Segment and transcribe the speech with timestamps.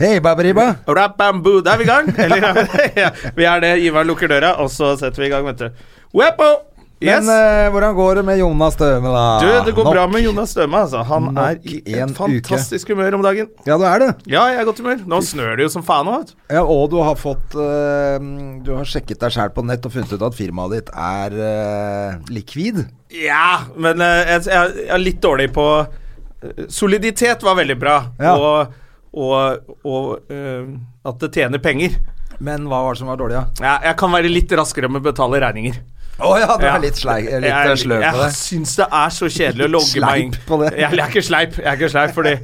[0.00, 0.70] Hei, Baberiba.
[0.88, 2.08] Rap-bamboo, da er vi i gang!
[2.18, 2.46] Eller,
[3.02, 3.72] ja, vi er det.
[3.86, 5.88] Ivar lukker døra, og så setter vi i gang, vet du.
[6.16, 6.50] Wepo!
[7.02, 7.24] Yes!
[7.26, 9.22] Men eh, hvordan går det med Jonas Støme, da?
[9.42, 11.00] du, det går Nok- bra med Jonas Støme, altså.
[11.08, 13.48] Han Nok er i en et fantastisk humør om dagen.
[13.66, 14.10] Ja, du er det.
[14.30, 15.00] Ja, jeg er i godt humør.
[15.10, 16.30] Nå snør det jo som faen vet.
[16.54, 18.28] Ja, og du har fått eh,
[18.62, 22.20] Du har sjekket deg sjæl på nett og funnet ut at firmaet ditt er eh,
[22.38, 22.84] likvid.
[23.18, 27.96] Ja, men eh, jeg, jeg, jeg er litt dårlig på eh, Soliditet var veldig bra,
[28.22, 28.36] Ja.
[28.38, 28.78] og,
[29.12, 30.74] og, og uh,
[31.08, 31.98] at det tjener penger.
[32.42, 33.64] Men hva var det som var dårlig, da?
[33.64, 35.82] Ja, jeg kan være litt raskere med å betale regninger.
[36.22, 38.24] Å ja, du er litt, sleik, litt jeg, eh, sløv på det.
[38.28, 40.32] Jeg syns det er så kjedelig å logge meg inn.
[40.34, 40.72] Sleip på det.
[40.76, 42.34] Jeg, jeg er ikke sleip, jeg er ikke sleip, fordi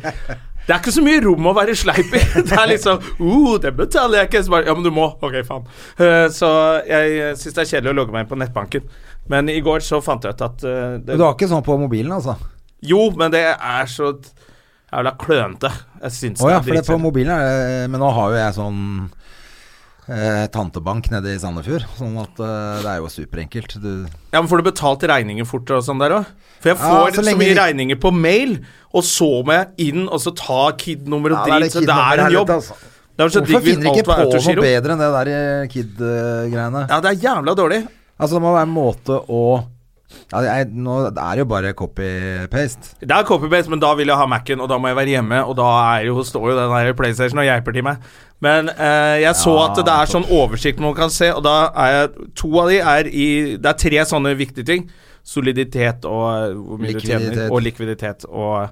[0.68, 2.22] det er ikke så mye rom å være sleip i.
[2.48, 4.42] Det er liksom uh, det betaler jeg ikke.
[4.52, 5.06] Bare, ja, men du må.
[5.24, 5.64] Ok, faen.
[6.00, 6.50] Uh, så
[6.88, 8.90] jeg syns det er kjedelig å logge meg inn på nettbanken.
[9.32, 11.78] Men i går så fant jeg ut at uh, det, du har ikke sånn på
[11.80, 12.36] mobilen, altså?
[12.84, 14.12] Jo, men det er så
[14.92, 15.70] jævla klønete.
[16.02, 17.02] Jeg syns oh, ja, det er det på dritkjedelig.
[17.04, 18.82] mobilen er det Men nå har jo jeg sånn
[20.08, 23.74] eh, tantebank nede i Sandefjord, sånn at eh, det er jo superenkelt.
[23.82, 23.90] Du
[24.32, 26.30] Ja, men Får du betalt regninger fort og sånn der òg?
[26.62, 28.54] For jeg Ja, får så så, lenge mye de- regninger på mail,
[28.92, 31.72] og så må jeg inn og så ta KID-nummer og Ja, drit.
[31.72, 32.48] så det er en jobb.
[32.56, 32.74] altså.
[33.18, 34.62] Det er så Hvorfor digg hvis finner de alt ikke var på noe autogiro.
[34.62, 36.82] bedre enn det der eh, kid-greiene?
[36.88, 37.80] Ja, det er jævla dårlig.
[38.18, 39.42] Altså, det må være en måte å
[40.32, 42.94] ja, jeg, Nå er det jo bare copy-paste.
[43.00, 45.42] Det er copy-paste, men da vil jeg ha Mac-en, og da må jeg være hjemme,
[45.44, 45.66] og da
[45.98, 48.00] er jo, står jo den der PlayStation og geiper til meg.
[48.44, 51.56] Men eh, jeg så Ja, at det er sånn oversikt man kan se, og da
[51.74, 53.28] er jeg To av de er i
[53.58, 54.84] Det er tre sånne viktige ting.
[55.28, 57.34] Soliditet og eh, hvor mye du Likviditet.
[57.34, 58.68] tjener, og likviditet og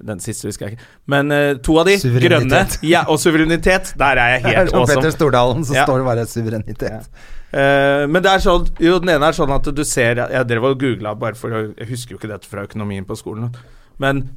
[0.00, 0.86] den siste husker jeg ikke.
[1.12, 4.96] Men uh, to av de, grønne ja, og suverenitet, der er jeg helt Som awesome.
[5.02, 5.84] Petter Stordalen, så Ja.
[5.84, 7.10] står det bare suverenitet.
[7.52, 10.68] Eh, men det er sånn Jo, den ene er sånn at du ser Jeg drev
[10.68, 13.50] og googla bare for Jeg husker jo ikke dette fra økonomien på skolen.
[13.98, 14.28] Men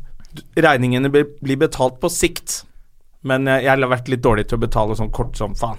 [0.57, 2.63] regningene blir betalt på sikt.
[3.24, 5.78] Men jeg har vært litt dårlig til å betale sånn kort som faen.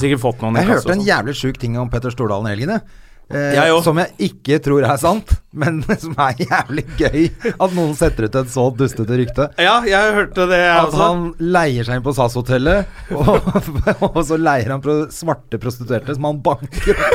[0.00, 1.06] Sikkert fått noen Jeg hørte en sånn.
[1.06, 2.82] jævlig sjuk ting om Petter Stordalen i helgen, jeg.
[3.32, 7.22] Eh, Jeg som jeg ikke tror er sant, men som er jævlig gøy.
[7.56, 9.48] At noen setter ut et så dustete rykte.
[9.62, 11.02] Ja, jeg hørte det, jeg At også.
[11.06, 13.48] han leier seg inn på SAS-hotellet, og,
[14.12, 16.98] og så leier han pro svarte prostituerte som han banker.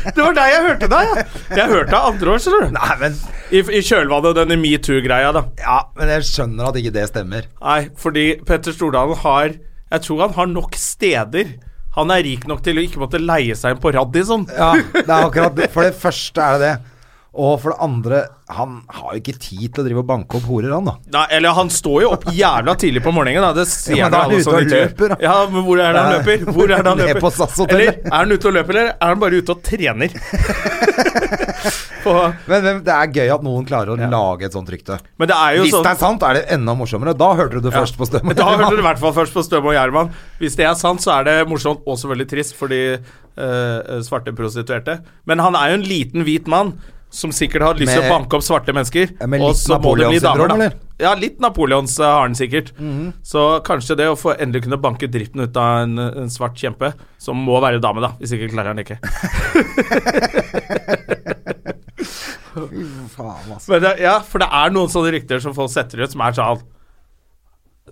[0.00, 1.22] Det var deg jeg hørte deg, ja.
[1.58, 2.70] Jeg hørte deg andre år, skjønner du.
[2.76, 3.16] Nei, men
[3.52, 5.42] I, I kjølvannet av denne metoo-greia, da.
[5.60, 7.46] Ja, men jeg skjønner at ikke det stemmer.
[7.60, 9.52] Nei, fordi Petter Stordalen har
[9.92, 11.52] Jeg tror han har nok steder.
[11.96, 14.46] Han er rik nok til å ikke måtte leie seg inn på Radisson.
[14.54, 15.70] Ja, det er akkurat det.
[15.74, 16.74] For det første er det det.
[17.40, 18.20] Og for det andre,
[18.56, 20.94] han har jo ikke tid til å drive og banke opp horer, han da.
[21.14, 23.52] Nei, eller han står jo opp jævla tidlig på morgenen, da.
[23.60, 25.18] Det ser Ja, men da er han ute og løper, da.
[25.24, 26.44] Ja, men hvor er det han løper?
[26.50, 27.20] Hvor er det han løper?
[27.20, 30.16] på Eller er han ute og løper, eller er han bare ute og trener?
[32.04, 32.14] på,
[32.48, 34.98] Men, men det er gøy at noen klarer å lage et sånt rykte.
[35.20, 37.14] men det er jo Hvis sånn det er sant, er det enda morsommere.
[37.18, 38.32] Da hørte du det først på Støm.
[38.36, 40.12] Da hørte du i hvert fall først på Støm og Gjerman.
[40.40, 44.34] Hvis det er sant, så er det morsomt og selvfølgelig trist for de øh, svarte
[44.36, 45.00] prostituerte.
[45.28, 46.74] Men han er jo en liten, hvit mann
[47.10, 49.16] som sikkert har lyst til å banke opp svarte mennesker.
[49.40, 50.54] Og så må det bli damer, da.
[50.56, 50.76] eller?
[51.00, 52.72] Ja, litt Napoleons eh, har han sikkert.
[53.26, 56.92] Så kanskje det å få endelig kunne banke dritten ut av en, en svart kjempe,
[57.20, 58.14] som må være dame, da.
[58.20, 59.00] Hvis ikke klarer han det ikke.
[62.50, 63.70] Faen, altså.
[63.70, 66.36] Men det, ja, for det er noen sånne rykter som folk setter ut, som er
[66.36, 66.62] sånn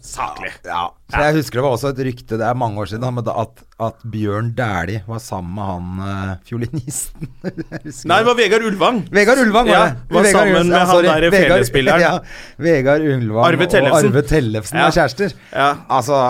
[0.05, 0.51] saklig.
[0.67, 0.89] Ja.
[1.09, 4.03] Så jeg husker det var også et rykte, det er mange år siden, at, at
[4.13, 7.31] Bjørn Dæhlie var sammen med han uh, fiolinisten.
[8.11, 9.01] Nei, det var Vegard Ulvang.
[9.15, 9.97] Vegard Ulvang var det.
[10.11, 12.05] var Vegard sammen med han derre felespilleren.
[12.09, 12.19] Ja,
[12.63, 14.87] Vegard Ulvang Arve og Arve Tellefsen Ja.
[14.87, 15.35] er kjærester.
[15.53, 15.71] Ja.
[15.89, 16.21] Altså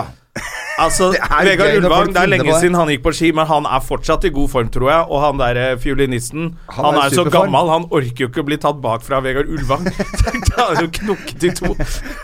[0.79, 1.09] Altså,
[1.43, 4.31] Vegard Ulvang, det er lenge siden han gikk på ski, men han er fortsatt i
[4.35, 5.07] god form, tror jeg.
[5.11, 7.49] Og han der eh, fiolinisten, Han han, er i er så superform.
[7.51, 9.89] gammel, han orker jo ikke å bli tatt bakfra av Vegard Ulvang.
[10.49, 11.73] Det har jo knokket i to.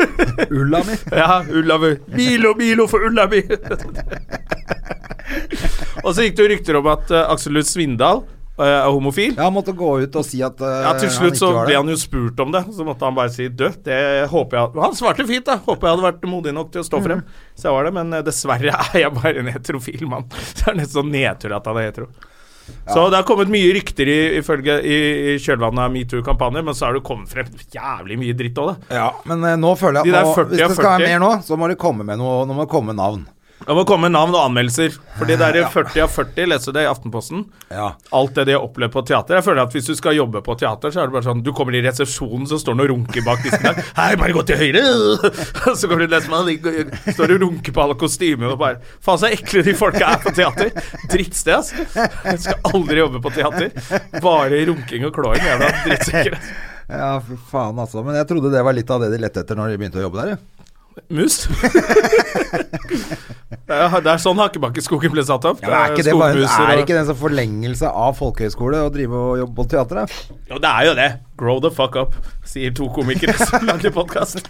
[0.60, 0.98] Ulla mi.
[1.10, 1.92] Ja, ulla mi.
[2.14, 3.42] Milo, Milo for ulla mi!
[6.04, 9.32] og så gikk det jo rykter om at uh, Aksel Lund Svindal eh, er homofil.
[9.34, 11.90] Ja, han måtte gå ut og si at uh, Ja, Til slutt så ble han
[11.90, 13.80] jo spurt om det, så måtte han bare si død.
[13.86, 13.96] Det
[14.30, 15.58] håper jeg Han svarte fint, da.
[15.64, 17.24] Håper jeg hadde vært modig nok til å stå frem.
[17.58, 20.30] Så jeg var det, men eh, dessverre er jeg bare en heterofil mann.
[20.54, 22.08] Så det er nesten sånn nedtur at han er hetero.
[22.88, 24.96] Så det har kommet mye rykter i, ifølge, i,
[25.34, 28.96] i kjølvannet av metoo-kampanjer, men så har det kommet frem jævlig mye dritt òg, da.
[29.02, 31.30] Ja, men uh, nå føler jeg at nå, 40 hvis det skal være mer nå,
[31.44, 33.26] så må det komme med noe Nå må det komme med navn.
[33.64, 34.96] Det må komme navn og anmeldelser.
[35.16, 37.44] Fordi det er 40 av 40, leser det i Aftenposten.
[37.72, 37.86] Ja.
[38.12, 39.38] Alt det de har opplevd på teater.
[39.38, 41.52] Jeg føler at Hvis du skal jobbe på teater, så er det bare sånn Du
[41.56, 43.80] kommer i resepsjonen, så står han og runker bak disken der.
[43.96, 44.84] Hei, bare gå til høyre!
[45.80, 49.62] Så kommer du han står og runker på alle kostymene og bare Faen, så ekle
[49.66, 50.70] de folka er på teater.
[51.10, 51.72] Drittsted, ass.
[51.96, 53.72] Jeg skal aldri jobbe på teater.
[54.22, 55.42] Bare runking og klåing.
[55.44, 56.38] Jævla drittsekker.
[56.84, 58.02] Ja, fy faen, altså.
[58.04, 60.04] Men jeg trodde det var litt av det de lette etter når de begynte å
[60.04, 60.34] jobbe der.
[60.34, 60.53] Ja.
[61.10, 61.36] Mus.
[63.66, 65.62] det, er, sånn Hakkebakkeskogen ble satt opp.
[65.64, 69.18] Ja, er ikke det bare Er ikke det en sånn forlengelse av folkehøyskole å drive
[69.18, 70.04] og jobbe på teater?
[70.04, 70.36] da?
[70.52, 71.08] Jo, det er jo det.
[71.40, 72.14] Grow the fuck up,
[72.46, 74.46] sier to komikere som lager podkast.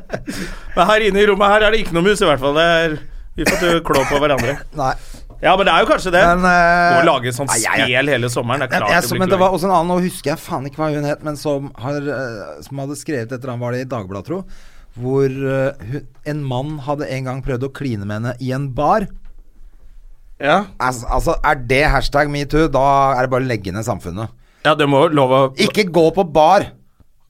[0.76, 2.56] Men her inne i rommet her er det ikke noe mus, i hvert fall.
[2.56, 2.96] Det er,
[3.36, 4.56] vi får ikke klå på hverandre.
[4.80, 4.94] Nei.
[5.44, 6.20] Ja, men det er jo kanskje det.
[6.24, 8.62] Men, uh, Å lage sånn nei, jeg- jeg- spel hele sommeren.
[8.62, 10.40] Det er klart jeg, det blir men det var også en annen, nå husker jeg
[10.40, 13.64] faen ikke hva hun het, men som, har, eh, som hadde skrevet et eller annet,
[13.66, 14.38] var det i Dagbladet, tro,
[15.00, 18.68] hvor eh, hun, en mann hadde en gang prøvd å kline med henne i en
[18.76, 19.08] bar.
[20.42, 20.64] Ja.
[20.82, 22.86] Altså, altså, er det hashtag metoo, da
[23.16, 24.32] er det bare å legge ned samfunnet.
[24.66, 26.70] ja, det må lov å Ikke gå på bar!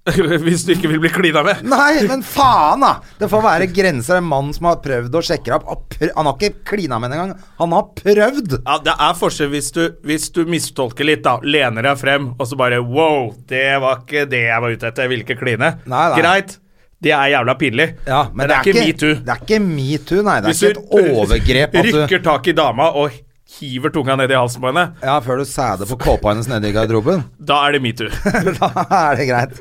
[0.44, 1.62] Hvis du ikke vil bli klina med.
[1.64, 2.90] Nei, men faen, da!
[3.16, 4.18] Det får være grenser.
[4.20, 7.46] En mann som har prøvd å sjekke opp Han har ikke klina med henne engang.
[7.62, 8.58] Han har prøvd!
[8.58, 11.38] Ja, Det er forskjell hvis du, hvis du mistolker litt, da.
[11.40, 15.06] Lener deg frem, og så bare Wow, det var ikke det jeg var ute etter.
[15.08, 15.72] Jeg ville ikke kline.
[15.88, 16.20] Nei, nei.
[16.20, 16.58] Greit.
[17.04, 17.86] Det er jævla pinlig.
[18.08, 19.14] Ja, men, det er ikke metoo.
[19.20, 20.40] Det er ikke metoo, nei.
[20.40, 23.18] Det er Hvis ikke et overgrep Hvis du rykker tak i dama og
[23.54, 26.70] hiver tunga ned i halsen på henne, Ja, før du sæder på kåpa hennes nede
[26.70, 27.22] i garderoben.
[27.50, 28.08] da er det metoo.
[28.60, 29.60] da er det greit.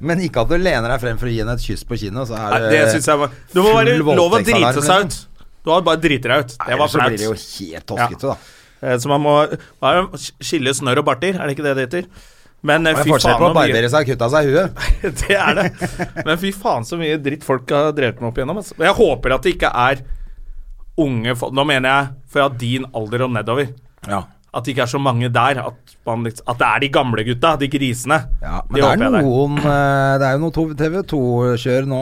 [0.00, 2.30] Men ikke at du lener deg frem for å gi henne et kyss på kinnet,
[2.30, 5.18] så er Nei, det jeg var Det må være lov å drite seg ut.
[5.66, 6.54] Du har bare driti deg ut.
[6.54, 7.50] Det var Ellers så blir det jo flaut.
[7.58, 8.36] helt toskete, da.
[8.86, 9.58] Eh, Så man må det?
[10.46, 12.08] skille snørr og barter, er det ikke det det heter?
[12.66, 14.84] Men eh, fy faen på å barbere seg og kutte av seg huet.
[15.22, 15.66] Det er det.
[16.26, 18.62] Men fy faen så mye dritt folk har drevet med opp igjennom.
[18.62, 18.78] Altså.
[18.82, 20.06] Jeg håper at det ikke er
[20.96, 23.68] unge folk Nå mener jeg fra din alder og nedover.
[24.08, 24.24] Ja.
[24.56, 25.58] At det ikke er så mange der.
[25.60, 28.18] At, man, at det er de gamle gutta, de grisene.
[28.40, 32.00] Ja, men De det er noen eh, Det er jo noe TV 2-kjør nå.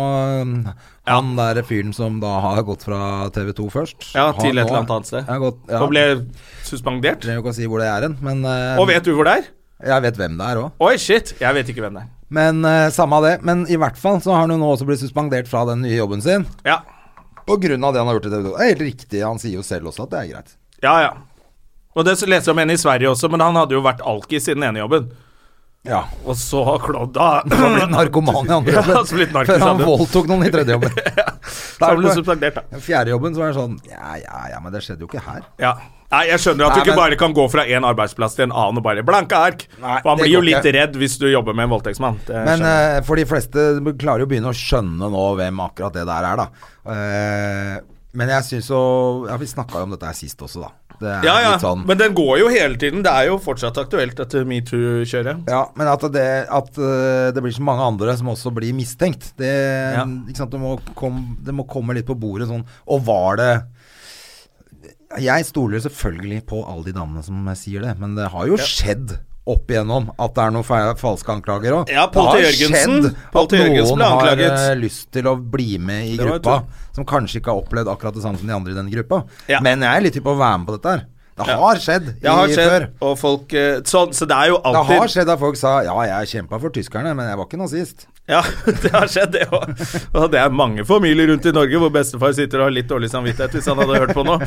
[1.11, 3.01] Han der fyren som da har gått fra
[3.35, 4.07] TV 2 først.
[4.15, 5.35] Ja, til et eller annet annet sted.
[5.43, 5.83] Gått, ja.
[5.83, 6.07] Og ble
[6.65, 7.21] suspendert.
[7.27, 9.41] Trenger ikke å si hvor det er hen, men eh, Og vet du hvor det
[9.43, 9.53] er?
[9.82, 10.75] Jeg vet hvem det er òg.
[10.87, 11.35] Oi, shit.
[11.41, 12.11] Jeg vet ikke hvem det er.
[12.35, 13.35] Men uh, samme av det.
[13.47, 15.97] Men i hvert fall så har han jo nå også blitt suspendert fra den nye
[15.97, 16.47] jobben sin.
[16.67, 16.81] Ja.
[17.44, 18.55] På grunn av det han har gjort i TV 2.
[18.55, 20.56] Det er helt riktig, han sier jo selv også at det er greit.
[20.85, 21.12] Ja, ja.
[21.94, 24.49] Og det leser jeg om en i Sverige også, men han hadde jo vært alkis
[24.49, 25.11] i den ene jobben.
[25.85, 26.03] Ja.
[26.25, 29.35] Og så har klodda Så blitt narkoman i andre Ja, jobben.
[29.35, 30.95] Ja, Før han voldtok noen i tredje jobben.
[31.45, 32.81] Så han ble suspendert, da.
[32.81, 35.43] Fjerde jobben så var det sånn Ja, ja, ja, men det skjedde jo ikke her.
[35.61, 35.75] Ja.
[36.15, 38.53] Nei, jeg skjønner at du ikke men- bare kan gå fra én arbeidsplass til en
[38.55, 39.65] annen og bare blanke ark.
[39.83, 40.73] Nei, For han blir jo litt ikke.
[40.79, 42.21] redd hvis du jobber med en voldtektsmann.
[42.31, 43.65] Men uh, for de fleste
[43.99, 46.47] klarer jo å begynne å skjønne nå hvem akkurat det der er, da.
[46.87, 47.75] Uh,
[48.15, 48.81] men jeg syns jo
[49.27, 50.71] Ja, vi snakka jo om dette her sist også, da.
[51.02, 53.02] Ja, ja, sånn men den går jo hele tiden.
[53.05, 55.44] Det er jo fortsatt aktuelt, dette metoo-kjøret.
[55.50, 59.32] Ja, men at det, at eh, det blir så mange andre som også blir mistenkt,
[59.41, 59.52] det,
[59.99, 60.05] Ja.
[60.06, 63.50] Det, må kom, det må komme litt på bordet sånn Og var det
[65.23, 69.19] Jeg stoler selvfølgelig på alle de damene som sier det, men det har jo skjedd
[69.46, 71.91] opp igjennom at det er noen feil, falske anklager òg.
[71.93, 72.38] Ja, Pål T.
[72.46, 73.11] Jørgensen.
[73.35, 76.62] At noen har eh, lyst til å bli med i gruppa,
[76.96, 79.24] som kanskje ikke har opplevd akkurat det samme som de andre i den gruppa.
[79.51, 79.60] Ja.
[79.65, 81.05] Men jeg er litt hypp på å være med på dette her.
[81.34, 81.56] Det Ja.
[81.58, 82.84] har skjedd Det har i skjedd, før.
[83.03, 85.96] og folk eh, så, så det er jo Det har skjedd at folk sa ja,
[86.06, 88.06] jeg kjempa for tyskerne, men jeg var ikke nazist.
[88.31, 88.39] Ja,
[88.84, 89.67] det har skjedd, det òg.
[90.15, 93.10] Og det er mange familier rundt i Norge hvor bestefar sitter og har litt dårlig
[93.10, 94.39] samvittighet hvis han hadde hørt på nå.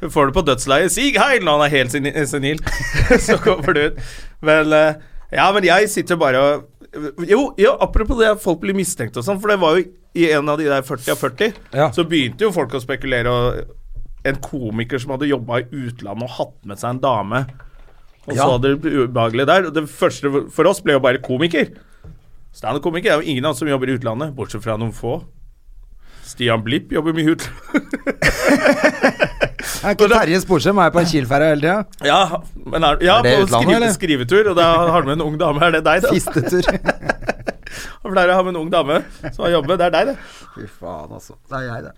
[0.00, 0.92] Får det på dødsleiet.
[0.94, 2.60] Sig heil når han er helt seni- senil.
[3.26, 4.02] Så kommer du ut.
[4.46, 4.94] Men eh,
[5.34, 9.40] Ja, men jeg sitter bare og Jo, jo apropos det folk blir mistenkt og sånn,
[9.42, 9.82] for det var jo
[10.16, 11.90] i en av de der 40 av 40, Ja.
[11.92, 16.32] så begynte jo folk å spekulere, og en komiker som hadde jobba i utlandet og
[16.38, 17.42] hatt med seg en dame
[18.24, 18.40] og Ja.
[18.40, 19.68] så hadde det ubehagelig der.
[19.70, 21.74] Det første for oss ble jo bare komiker.
[22.56, 25.18] Standup-komiker er jo ingen av oss som jobber i utlandet, bortsett fra noen få.
[26.28, 28.87] Stian Blipp jobber mye i utlandet.
[29.84, 32.06] Er ikke Terje Sporsem er på en Kiel-ferja hele tida?
[32.08, 35.36] Ja, men er, ja Er på skrive, skrivetur, og da har du med en ung
[35.40, 35.62] dame.
[35.68, 36.10] Er det deg, da?
[36.14, 36.66] Fistetur.
[38.02, 39.00] Han pleier å ha med en ung dame
[39.34, 39.78] som har jobbet.
[39.78, 40.16] Det er deg, det.
[40.56, 41.36] Fy faen, altså.
[41.50, 41.94] Det er jeg, det.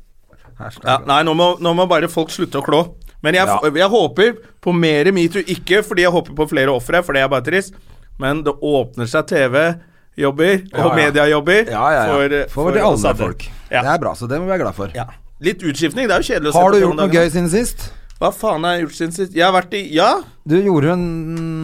[0.84, 2.82] Ja, nei, nå må, nå må bare folk slutte å klå.
[3.24, 3.56] Men jeg, Ja.
[3.64, 4.34] jeg håper
[4.64, 5.40] på mer metoo.
[5.48, 7.74] Ikke fordi jeg håper på flere ofre, for det er bare trist.
[8.20, 10.94] Men det åpner seg TV-jobber og Ja, ja.
[11.00, 12.44] mediejobber Ja, ja, ja.
[12.52, 13.48] for, For, de alle folk.
[13.70, 13.80] Ja.
[13.86, 14.92] Det er bra, så det må vi være glad for.
[15.40, 15.46] Ja.
[15.50, 16.06] Litt utskiftning.
[16.08, 17.88] Det er jo kjedelig å se Har du gjort noe gøy siden sist?
[18.20, 19.32] Hva faen har jeg gjort siden sist?
[19.32, 20.10] Jeg har vært i Ja!
[20.44, 21.04] Du gjorde en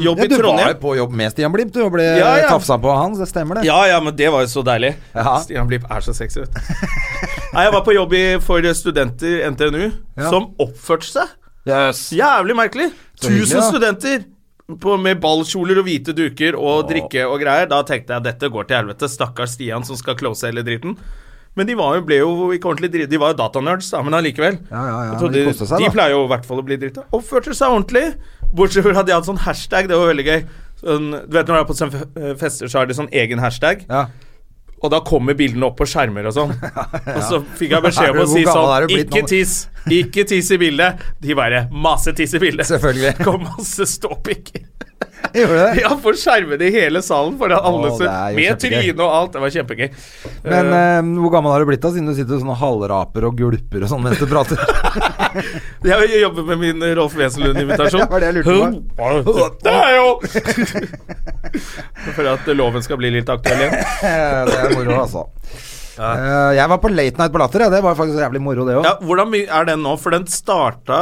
[0.01, 0.57] Jobb i Trondheim.
[0.57, 2.47] Du var jo på jobb med Stian Blipp, du, og ble Ja, ja.
[2.49, 3.17] tafsa på han.
[3.19, 3.67] Det stemmer, det.
[3.69, 4.95] Ja, ja, men det var jo så deilig.
[5.13, 5.35] Ja.
[5.45, 6.61] Stian Blipp er så sexy, vet du.
[7.53, 9.83] Nei, jeg var på jobb i, for studenter NTNU
[10.17, 10.31] Ja.
[10.31, 11.37] som oppførte seg.
[11.69, 12.07] Yes.
[12.17, 12.89] Jævlig merkelig.
[13.21, 14.25] Tusen studenter
[14.81, 17.69] på, med ballkjoler og hvite duker og drikke og greier.
[17.69, 19.11] Da tenkte jeg dette går til helvete.
[19.13, 20.97] Stakkars Stian som skal close hele dritten.
[21.57, 23.11] Men de var jo, ble jo ikke ordentlig dritt.
[23.11, 24.59] De var jo datanerds, da, men allikevel.
[24.69, 27.07] Ja, ja, ja, de seg, de pleier jo i hvert fall å bli drita.
[27.17, 28.05] Oppførte seg ordentlig.
[28.57, 30.45] Bortsett fra at de hadde sånn hashtag, det var veldig gøy.
[30.83, 33.87] Sånn, du vet når du er på sånne fester, så har de sånn egen hashtag.
[33.89, 34.05] Ja.
[34.85, 36.53] Og da kommer bildene opp på skjermer og sånn.
[37.17, 39.55] Og så fikk jeg beskjed om å si sånn Ikke tiss!
[39.89, 41.01] Ikke tiss i bildet.
[41.23, 42.69] De bare Masse tiss i bildet.
[42.69, 43.17] Selvfølgelig.
[43.27, 44.67] Kom masse ståpikker.
[45.37, 45.81] Gjorde det?
[45.83, 47.91] Ja, for skjermene i hele salen foran alle.
[47.93, 49.33] Jo med tryne og alt.
[49.35, 49.89] Det var kjempegøy.
[50.47, 53.27] Men Eh, eh, hvor gammel har du blitt da, siden du sitter sånn og halvraper
[53.29, 54.61] og gulper og sånn mens du prater?
[55.91, 58.01] jeg jobber med min Rolf Wesenlund-invitasjon.
[58.07, 58.57] Det var det jeg lurte
[58.97, 59.49] på.
[59.65, 60.09] Det er jo
[62.17, 63.77] For at loven skal bli litt aktuell igjen.
[64.47, 65.27] det er moro, altså.
[65.97, 67.71] Uh, jeg var på Late Night på Latter, ja.
[67.73, 68.85] det var faktisk jævlig moro, det òg.
[68.85, 69.95] Ja, Hvordan er den nå?
[70.01, 70.99] For den starta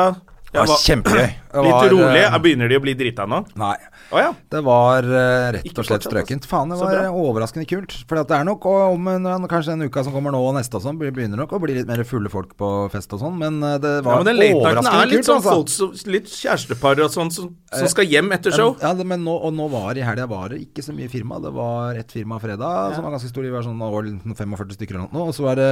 [0.54, 1.32] det var kjempegøy.
[1.54, 2.20] Det Litt var, rolig.
[2.24, 3.38] eh, Er- Begynner de å bli drita nå?
[3.56, 3.76] Nei.
[4.12, 4.32] Oh, ja.
[4.50, 6.44] Det var eh, rett og slett strøkent.
[6.50, 7.94] Faen, det var overraskende kult.
[8.08, 10.82] For det er nok om en, kanskje en uka som kommer nå og neste og
[10.84, 13.80] sånn, begynner nok å bli litt mer fulle folk på fest og sånn, men det
[13.84, 15.54] det Ja, var men overraskende er litt kult, sånn altså.
[15.54, 18.74] folk som, Litt kjærestepar og sånn som, som skal hjem etter show.
[18.82, 21.38] Ja, det, men nå, og nå var i helga var det ikke så mye firma.
[21.42, 23.42] Det var ett firma fredag som var ganske stor.
[23.46, 25.28] De var sånn over 45 stykker eller noe.
[25.30, 25.68] Og så var det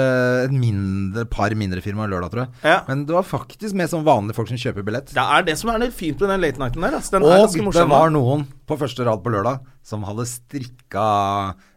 [0.46, 2.54] et mindre, par mindre firma lørdag, tror jeg.
[2.64, 2.78] Ja.
[2.88, 5.12] Men det var faktisk mer sånn vanlige folk som kjøper billett.
[5.16, 6.96] Det er det som er litt fint med den late nighten der.
[6.98, 7.10] Altså.
[7.16, 11.06] Den er Og det var noen på første rad på lørdag som hadde strikka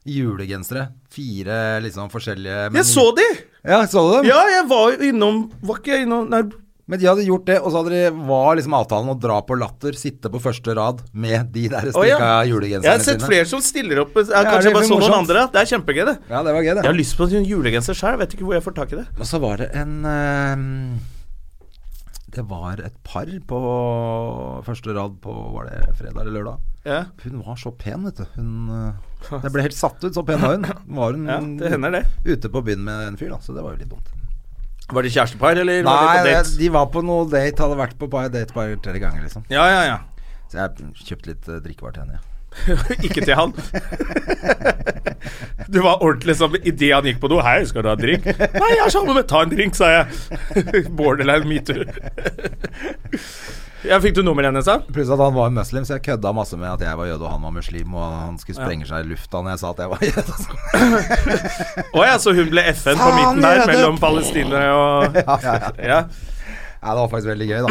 [0.05, 0.89] julegensere.
[1.09, 3.25] Fire liksom forskjellige men- Jeg så de!
[3.65, 4.25] Ja, så du dem?
[4.29, 6.43] Ja, jeg var innom Var ikke jeg innom Nei,
[6.87, 9.95] Men de hadde gjort det, og så de, var liksom avtalen å dra på Latter,
[9.97, 12.19] sitte på første rad med de der Å, ja.
[12.19, 12.83] sine.
[12.83, 14.13] jeg har sett flere som stiller opp.
[14.13, 15.47] Jeg, Ja, kanskje jeg bare så noen andre.
[15.49, 16.17] Det er kjempegøy, det.
[16.29, 16.83] Ja, det var gøy, det.
[16.83, 18.19] Jeg har lyst på en julegenser sjøl.
[18.21, 19.07] Vet ikke hvor jeg får tak i det.
[19.17, 21.14] Og så var det en eh,
[22.35, 23.59] Det var et par på
[24.67, 26.57] første rad på Var det fredag eller lørdag?
[26.85, 28.25] Ja, Hun var så pen, vet du.
[28.35, 30.67] Hun eh, Jeg ble helt satt ut, så pen var hun.
[30.99, 32.03] Var hun ja det hender, det.
[32.27, 34.11] ute på byen med en fyr, da, så det var jo litt dumt.
[34.93, 36.51] Var de kjærestepar, eller var Nei, de date?
[36.51, 39.47] det- de var på noe date, hadde vært på date bare tre ganger, liksom.
[39.49, 39.97] Ja, ja, ja.
[40.51, 42.19] Så jeg kjøpte litt uh, drikkevarer til henne.
[42.19, 42.34] Ja.
[43.05, 43.53] ikke til han.
[45.67, 47.41] Du var ordentlig som idet han gikk på do.
[47.41, 49.91] 'Hei, skal du ha en drink?' 'Nei, jeg har sammen med Ta en drink', sa
[49.91, 50.05] jeg.
[50.97, 51.85] Borderline metoo.
[53.85, 54.79] Ja, fikk du nummeret hennes, da?
[54.93, 57.31] Pluss at han var muslim, så jeg kødda masse med at jeg var jøde og
[57.35, 59.91] han var muslim, og han skulle sprenge seg i lufta når jeg sa at jeg
[59.91, 60.33] var jøde.
[61.93, 63.67] Å ja, så hun ble FN på midten der, jøde!
[63.69, 65.69] mellom palestinere og Ja, ja, ja.
[65.91, 65.99] Ja.
[66.85, 67.69] Ja, det var faktisk veldig gøy, da.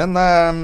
[0.00, 0.60] Men eh,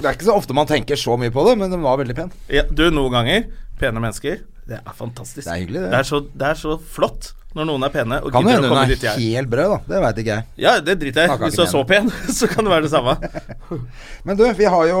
[0.00, 2.16] det er ikke så ofte man tenker så mye på det, men den var veldig
[2.16, 2.32] pen.
[2.52, 2.64] ja.
[2.70, 4.42] Du, noen ganger Pene mennesker.
[4.68, 5.46] Det er fantastisk.
[5.46, 5.90] Det er hyggelig, det.
[5.94, 8.78] Det er så, det er så flott når noen er pene og Kan hende hun
[8.78, 8.92] er.
[9.18, 9.78] helt brød, da.
[9.88, 10.44] Det veit ikke jeg.
[10.62, 13.16] Ja, det driter jeg Hvis du er så pen, så kan det være det samme.
[14.28, 15.00] Men du, vi har jo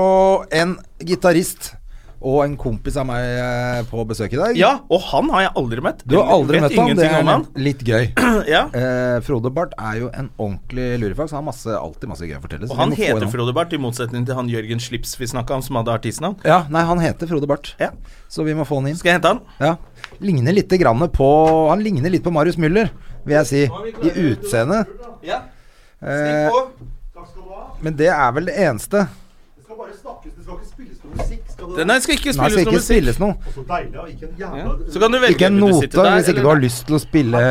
[0.62, 0.74] en
[1.06, 1.74] gitarist
[2.20, 4.56] og en kompis av meg eh, på besøk i dag.
[4.58, 6.02] Ja, og han har jeg aldri møtt.
[6.04, 6.90] Du har aldri møtt han.
[6.98, 7.46] Det er han.
[7.56, 8.10] litt gøy.
[8.50, 8.62] Ja.
[8.76, 12.36] Eh, Frode Barth er jo en ordentlig lurefag, så han har masse, alltid masse gøy
[12.38, 12.68] å fortelle.
[12.70, 13.26] Og han heter.
[13.32, 16.36] Frode Barth, i motsetning til han Jørgen Slips vi snakka om, som hadde artistnavn.
[16.46, 17.90] Ja, nei, han heter Frode Barth, Ja.
[18.32, 18.98] så vi må få han inn.
[19.00, 19.42] Skal jeg hente han?
[19.60, 19.74] Ja.
[20.24, 21.28] Ligner litt grann på
[21.70, 22.90] Han ligner litt på Marius Müller,
[23.24, 23.64] vil jeg si,
[24.08, 24.84] i utseende.
[25.26, 25.42] Ja.
[26.00, 26.60] Eh,
[27.84, 29.06] men det er vel det eneste.
[29.70, 31.42] Skal bare snakkes, det skal ikke spilles noe musikk.
[31.54, 31.84] Skal det?
[31.86, 32.88] Nei, skal ikke Nei, spilles skal noe ikke musikk.
[32.90, 33.34] spilles noe.
[33.54, 34.48] Så deilig, og ikke en Ja.
[34.90, 36.96] Så kan du velge Ikke en note der, hvis ikke eller du har lyst til
[36.96, 37.42] å spille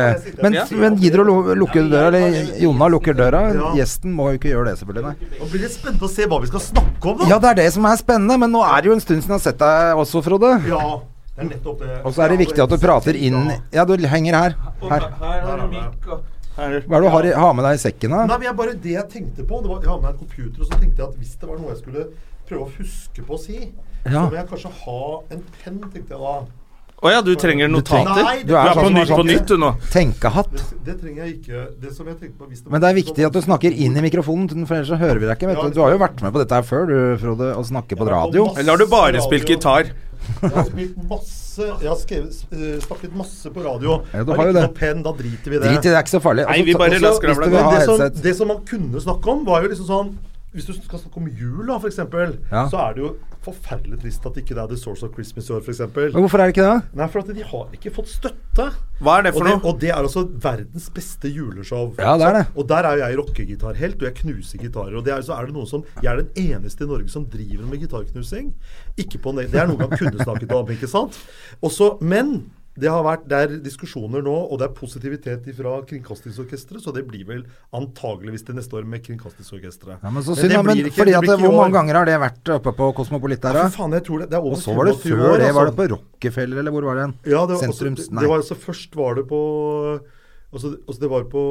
[0.42, 0.64] Men, Ja.
[0.82, 2.12] men gidder du å lukke døra?
[2.12, 3.40] Eller Jonna lukker døra?
[3.54, 3.72] Ja.
[3.80, 5.04] Gjesten må jo ikke gjøre det, selvfølgelig.
[5.08, 5.16] Nei.
[5.40, 7.24] Nå blir det spennende å se hva vi skal snakke om, da.
[7.32, 9.32] Ja, det er det som er spennende, men nå er det jo en stund siden
[9.32, 10.50] jeg har sett deg også, Frode.
[10.68, 11.00] Ja,
[11.36, 12.04] det er nettopp det.
[12.04, 14.54] Og så er det viktig at du prater inn Ja, du henger her.
[14.60, 14.88] Her.
[14.90, 15.68] Her her, her, her,
[16.04, 16.20] her.
[16.60, 18.24] Hva er det du har, i- har med deg i sekken, da?
[18.26, 20.18] Nei, men jeg bare Det jeg tenkte på det var, Jeg har med meg en
[20.26, 22.06] computer, og så tenkte jeg at hvis det var noe jeg skulle
[22.50, 23.58] prøve å huske på å si,
[24.04, 24.10] Ja.
[24.26, 26.40] så må jeg kanskje ha en penn, tenkte jeg da.
[27.00, 28.12] Å ja, du trenger notater?
[28.22, 29.70] Nei, Du er Du er sånn på som nytt på sånn nytt, du nå.
[29.90, 30.50] tenkehatt.
[30.52, 31.80] Det, det trenger jeg ikke.
[31.80, 33.96] Det som jeg tenkte på hvis det Men det er viktig at du snakker inn
[33.96, 35.48] i mikrofonen, for ellers så hører vi deg ikke.
[35.48, 35.70] Vet du.
[35.70, 38.44] du har jo vært med på dette her før, du, Frode, å snakke på radio.
[38.54, 39.88] Eller har du bare spilt gitar?
[40.40, 44.00] Jeg har spilt masse Jeg har skrevet, eh, snakket masse på radio.
[44.12, 44.66] Ja, du Har jo det.
[44.78, 45.68] Pen, da driter vi i det.
[45.68, 46.46] Drit i det, det er ikke så farlig.
[46.48, 47.62] Nei, vi bare også la skravla gå.
[47.76, 50.12] det som, det som man kunne snakke om, var jo liksom sånn
[50.52, 52.64] hvis du skal snakke om jul, da, for eksempel, Ja.
[52.68, 53.10] så er det jo
[53.44, 56.10] forferdelig trist at ikke det er The Source of Christmas i år, for eksempel.
[56.12, 56.82] Hvorfor er det ikke det?
[56.98, 58.66] Nei, for at de har ikke fått støtte.
[59.00, 59.70] Hva er det for og det, noe?
[59.70, 61.94] Og det er altså verdens beste juleshow.
[61.98, 62.46] Ja, det er det.
[62.56, 64.96] Og der er jo jeg rockegitarhelt, og jeg knuser gitarer.
[64.98, 67.24] Og det er, så er det noen som Jeg er den eneste i Norge som
[67.30, 68.52] driver med gitarknusing.
[68.98, 71.16] Ikke på Det er noe man kunne snakket om, ikke sant?
[71.62, 76.82] Også, men det har vært, det er diskusjoner nå, og det er positivitet fra Kringkastingsorkesteret,
[76.84, 77.42] så det blir vel
[77.76, 80.00] antageligvis til neste år med Kringkastingsorkesteret.
[80.02, 80.56] Ja, men så synd.
[80.66, 83.62] Men ikke- fordi at Hvor mange ganger har det vært oppe på Kosmopolit der, Ja,
[83.64, 83.68] da?
[83.68, 85.54] for faen, jeg tror det, det er over Og så var det før år, det.
[85.54, 85.76] Var altså.
[85.76, 87.14] det på Rockefeller, eller hvor var det?
[87.30, 88.00] Ja, det var, Sentrums...
[88.00, 88.20] altså, Nei.
[88.22, 90.00] det var altså Først var det på
[90.52, 91.42] Altså, altså Det var på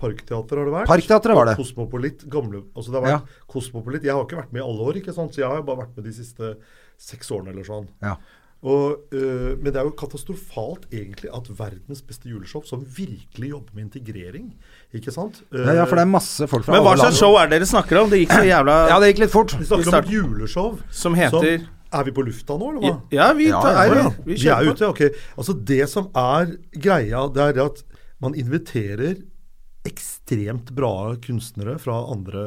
[0.00, 0.88] Parkteatret, har det vært.
[0.88, 1.56] Parkteatret var det.
[1.60, 2.22] Kosmopolit.
[2.32, 4.02] Gamle, altså det har vært Kosmopolit.
[4.02, 5.34] Jeg har ikke vært med i alle år, ikke sant?
[5.34, 6.54] så jeg har bare vært med de siste
[7.00, 7.88] seks årene eller sånn.
[8.00, 8.16] Ja.
[8.60, 13.72] Og, øh, men det er jo katastrofalt egentlig at verdens beste juleshow, som virkelig jobber
[13.78, 14.50] med integrering,
[14.92, 17.48] ikke sant Ja, ja, for det er masse folk fra Men hva slags show er
[17.48, 18.10] det dere snakker om?
[18.12, 19.54] Det gikk så jævla Ja, det gikk litt fort.
[19.56, 22.92] Vi Vi snakker om et juleshow Som heter Er vi på lufta nå, eller hva?
[23.16, 24.08] Ja, vi Ja, ja, er, ja.
[24.26, 25.02] vi, vi Vi er ute, ok.
[25.40, 27.84] Altså Det som er greia, det er at
[28.20, 29.16] man inviterer
[29.88, 32.42] ekstremt bra kunstnere fra andre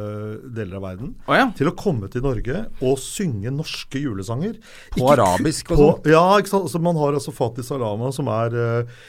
[0.53, 1.47] deler av verden oh, ja.
[1.57, 4.59] til å komme til Norge og synge norske julesanger.
[4.93, 6.13] På Ikke arabisk og sånn.
[6.13, 6.69] Ja, ikke sant.
[6.69, 9.01] Altså, man har altså Fatih Salama, som er eh,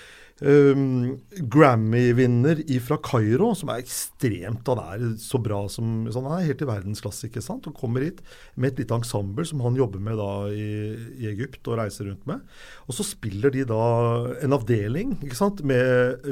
[0.43, 1.19] um,
[1.50, 6.64] Grammy-vinner fra Kairo, som er ekstremt Han er så bra som sånn, Han er helt
[6.64, 7.69] i verdensklasse, ikke sant?
[7.71, 8.23] Og kommer hit
[8.57, 10.69] med et lite ensemble som han jobber med da i,
[11.23, 12.43] i Egypt og reiser rundt med.
[12.88, 13.85] Og så spiller de da
[14.45, 16.25] en avdeling, ikke sant, med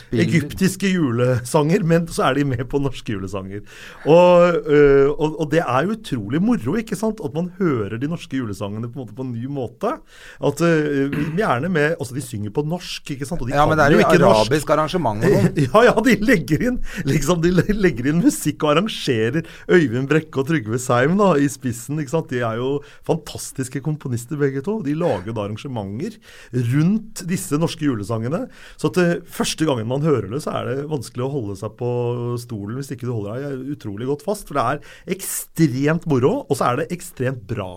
[0.00, 3.64] spiller- egyptiske julesanger, men så er de med på norske julesanger.
[4.04, 7.22] Og, uh, og, og det er jo utrolig moro, ikke sant?
[7.24, 9.94] At man hører de norske julesangene på en måte på en ny måte.
[10.44, 13.43] At uh, gjerne med Altså, de synger på norsk, ikke sant?
[13.44, 15.58] Og de Ja, men det er jo arabisk arrangement og.
[15.64, 20.48] Ja, ja, de legger inn liksom, de legger inn musikk og arrangerer Øyvind Brekke og
[20.48, 22.00] Trygve Seim da, i spissen.
[22.00, 22.30] ikke sant?
[22.32, 24.78] De er jo fantastiske komponister begge to.
[24.84, 26.16] De lager da arrangementer
[26.72, 28.44] rundt disse norske julesangene.
[28.80, 31.74] Så at eh, første gangen man hører det, så er det vanskelig å holde seg
[31.78, 31.90] på
[32.42, 34.48] stolen hvis ikke du holder deg utrolig godt fast.
[34.48, 37.70] For det er ekstremt moro, og så er det ekstremt bra.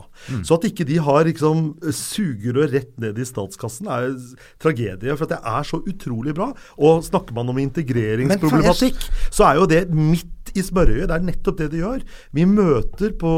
[0.48, 4.14] Så at ikke de har liksom sugerør rett ned i statskassen, er
[4.62, 5.16] tragedie.
[5.16, 6.52] For at det er så utrolig bra.
[6.78, 8.98] Og snakker man om integreringsproblematikk,
[9.34, 11.08] så er jo det midt i smørøyet.
[11.10, 12.02] Det er nettopp det de gjør.
[12.34, 13.32] Vi møter på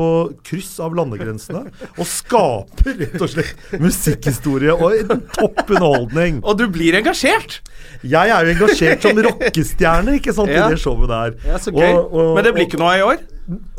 [0.46, 1.66] kryss av landegrensene
[1.98, 6.42] og skaper rett og slett musikkhistorie og en topp underholdning.
[6.44, 7.60] Og du blir engasjert!
[8.04, 10.68] Jeg er jo engasjert som rockestjerne ikke sant, Ja.
[10.68, 11.36] i det showet der.
[11.48, 11.90] Ja, så gøy.
[11.94, 13.20] Og- og- Men det blir ikke noe av i år?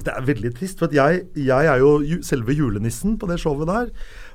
[0.02, 3.90] det er veldig trist, for jeg, jeg er jo selve julenissen på det showet der.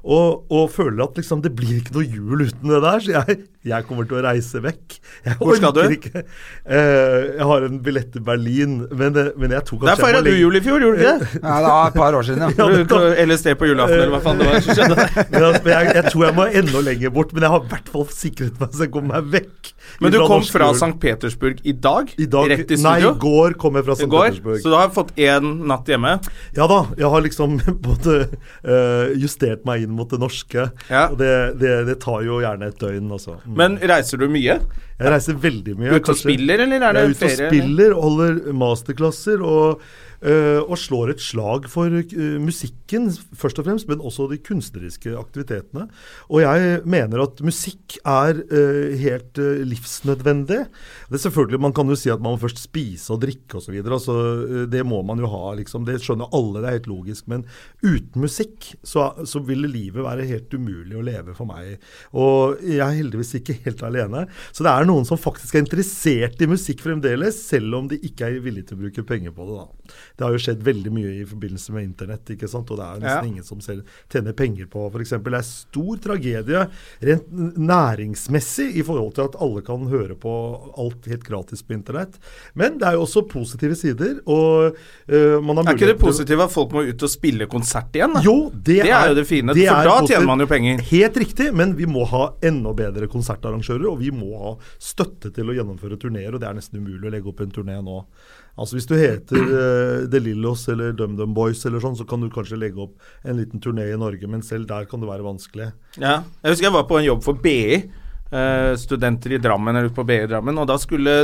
[0.06, 3.48] Og, og føler at liksom det blir ikke noe jul uten det der, så jeg,
[3.66, 4.98] jeg kommer til å reise vekk.
[5.26, 5.82] Jeg Hvor skal du?
[5.96, 6.22] Ikke.
[6.66, 10.30] Eh, jeg har en billett til Berlin, men, det- men jeg tok Der feira du
[10.32, 11.42] jul i fjor, gjorde du ikke det?
[11.42, 12.50] Ja, det var et par år siden, ja.
[12.58, 15.08] Ja, det På LSD på julaften, eller hva faen det var som skjedde.
[15.32, 18.06] Men jeg, jeg tror jeg må enda lenger bort, men jeg har i hvert fall
[18.14, 19.72] sikret meg så jeg kommer meg vekk.
[20.02, 20.70] Men du kom fra.
[20.76, 20.92] St.
[21.02, 22.10] Petersburg i dag?
[22.20, 24.10] I dag, Rett i Nei, i går kom jeg fra St.
[24.12, 24.62] Petersburg.
[24.64, 26.16] Så du har fått én natt hjemme?
[26.58, 28.16] Ja da, jeg har liksom både
[28.66, 30.68] uh, justert meg inn mot det norske.
[30.90, 31.08] Ja.
[31.10, 33.38] Og det, det, det tar jo gjerne et døgn, altså.
[33.46, 33.55] Mm.
[33.56, 34.60] Men reiser du mye?
[34.96, 35.98] jeg reiser veldig mye.
[35.98, 37.36] Ute og spiller, eller er det ferie?
[37.36, 39.82] jeg er ute og spiller, holder masterklasser og,
[40.26, 45.88] og slår et slag for eh, musikken, først og fremst, men også de kunstneriske aktivitetene.
[46.30, 50.62] Og jeg mener at musikk er eh, helt eh, livsnødvendig.
[51.10, 53.78] Det er selvfølgelig, Man kan jo si at man må først spise og drikke osv.
[53.84, 55.54] Altså, eh, det må man jo ha.
[55.60, 57.28] liksom, Det skjønner alle, det er helt logisk.
[57.32, 57.46] Men
[57.84, 61.78] uten musikk så, så ville livet være helt umulig å leve for meg.
[62.14, 64.26] Og jeg er heldigvis ikke helt alene.
[64.52, 68.30] Så det er noen som faktisk er interessert i musikk fremdeles, selv om de ikke
[68.30, 69.62] er villige til å bruke penger på det.
[69.62, 69.96] da.
[70.18, 72.70] Det har jo skjedd veldig mye i forbindelse med internett, ikke sant?
[72.72, 73.32] og det er nesten Ja.
[73.34, 75.10] ingen som selv tjener penger på f.eks.
[75.26, 76.62] Det er stor tragedie
[77.04, 80.32] rent næringsmessig i forhold til at alle kan høre på
[80.80, 82.18] alt helt gratis på internett.
[82.56, 84.22] Men det er jo også positive sider.
[84.26, 87.48] og uh, man har Er ikke det mulighet positive at folk må ut og spille
[87.52, 88.14] konsert igjen?
[88.16, 88.22] da?
[88.26, 90.82] jo, det, Det er jo det fine, for er da tjener man jo penger.
[90.92, 95.50] Helt riktig, men vi må ha enda bedre konsertarrangører, og vi må ha støtte til
[95.52, 98.02] å gjennomføre turneer, og det er nesten umulig å legge opp en turné nå.
[98.56, 102.30] Altså Hvis du heter uh, The Lillos eller DumDum Boys, eller sånn, så kan du
[102.32, 102.96] kanskje legge opp
[103.28, 105.74] en liten turné i Norge, men selv der kan det være vanskelig.
[106.00, 106.22] Ja.
[106.42, 107.84] Jeg husker jeg var på en jobb for BI.
[108.32, 110.58] uh, studenter i Drammen eller på BI i Drammen.
[110.62, 111.18] Og da skulle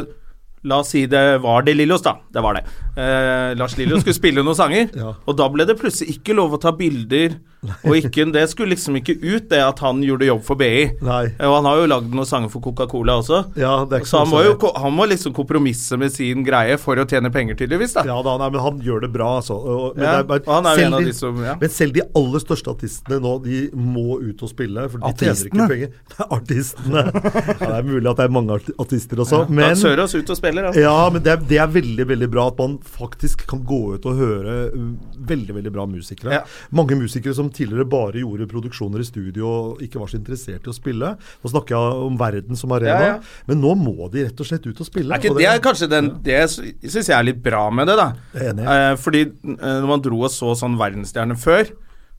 [0.63, 2.17] La oss si det var det Lillos, da.
[2.31, 2.65] Det var det.
[2.95, 5.15] Eh, Lars Lillo skulle spille noen sanger, Ja.
[5.25, 7.39] og da ble det plutselig ikke lov å ta bilder.
[7.85, 10.87] Og ikke, det skulle liksom ikke ut, det at han gjorde jobb for BI.
[11.05, 11.27] Nei.
[11.37, 13.41] Eh, Og han har jo lagd noen sanger for Coca-Cola også.
[13.61, 17.05] Ja, er Så han må jo han må liksom kompromisse med sin greie for å
[17.05, 17.93] tjene penger, tydeligvis.
[17.93, 19.59] da Ja da, nei, men han gjør det bra, altså.
[19.95, 21.55] Men, Ja, det er bare- han er jo selv en av de- de som- ja.
[21.61, 24.89] men selv de aller største artistene nå, de må ut og spille.
[24.89, 25.89] For de tjener ikke penger.
[26.37, 27.05] Artistene.
[27.61, 29.45] Ja, det er mulig at det er mange artister også.
[29.45, 30.83] Da men, Sørås ut og spiller, Altså.
[30.83, 34.05] ja, men det er, det er veldig veldig bra at man faktisk kan gå ut
[34.11, 34.85] og høre uh,
[35.31, 36.35] veldig veldig bra musikere.
[36.37, 36.43] Ja.
[36.75, 40.71] Mange musikere som tidligere bare gjorde produksjoner i studio og ikke var så interessert i
[40.71, 41.13] å spille.
[41.41, 43.45] Nå snakker jeg om verden som arena, Ja, ja.
[43.49, 45.09] men nå må de rett og slett ut og spille.
[45.15, 47.95] Er ikke, og det er kanskje den Det syns jeg er litt bra med det,
[47.99, 48.09] da.
[48.49, 48.65] Enig.
[48.67, 51.71] Eh, fordi eh, når man dro og så sånn verdensstjerne før,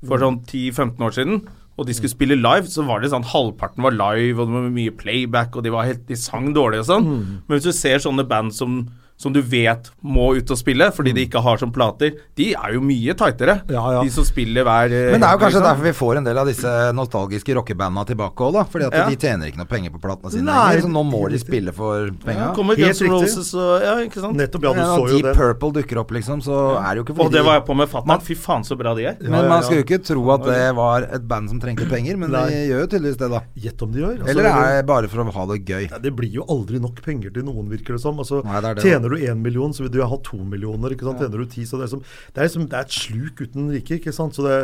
[0.09, 1.43] for sånn 10-15 år siden,
[1.83, 4.75] og de skulle spille live, så var det sånn halvparten var live, og det var
[4.75, 7.09] mye playback, og de, var helt, de sang dårlig og sånn.
[7.09, 7.33] Mm.
[7.47, 8.85] Men hvis du ser sånne band som
[9.17, 12.73] som du vet må ut og spille, fordi de ikke har som plater, de er
[12.75, 13.61] jo mye tightere.
[13.69, 13.71] Mm.
[13.71, 14.01] Ja, ja.
[14.03, 15.67] De som spiller hver eh, Men det er jo kanskje liksom.
[15.69, 18.65] derfor vi får en del av disse nostalgiske rockebanda tilbake òg, da.
[18.65, 19.09] Fordi at Ja.
[19.09, 20.83] de tjener ikke noe penger på platene sine Nei, lenger.
[20.89, 22.53] Så nå må de spille for penga.
[22.57, 23.31] Kommer Helt Guns N' riktig.
[23.31, 24.37] Roses og Ja, ikke sant?
[24.37, 25.35] Nettopp, ja, du Ja, så jo Deep det.
[25.37, 27.77] Purple dukker opp, liksom, så er det jo ikke fordi Og det var jeg på
[27.77, 28.23] med Man- fatter'n.
[28.27, 29.17] Fy faen, så bra de er.
[29.23, 32.31] Men man skal jo ikke tro at det var et band som trengte penger, men
[32.33, 32.49] Nei.
[32.51, 33.41] de gjør jo tydeligvis det, da.
[33.57, 34.19] Gjett om de gjør.
[34.19, 35.91] Altså, Eller er det bare for å ha det gøy?
[35.91, 38.17] Ja, det blir jo aldri nok penger til noen, virker det som.
[38.19, 40.95] Altså, Nei, det er det, tjener du én million, så vil du ha to millioner.
[40.95, 41.21] Ikke sant?
[41.23, 43.71] Tjener du ti, så det er, som, det, er som, det er et sluk uten
[43.73, 43.99] like.
[43.99, 44.37] ikke sant?
[44.37, 44.59] Så det,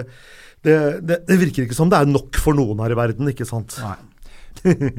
[0.67, 3.49] det, det, det virker ikke som det er nok for noen her i verden, ikke
[3.49, 3.79] sant?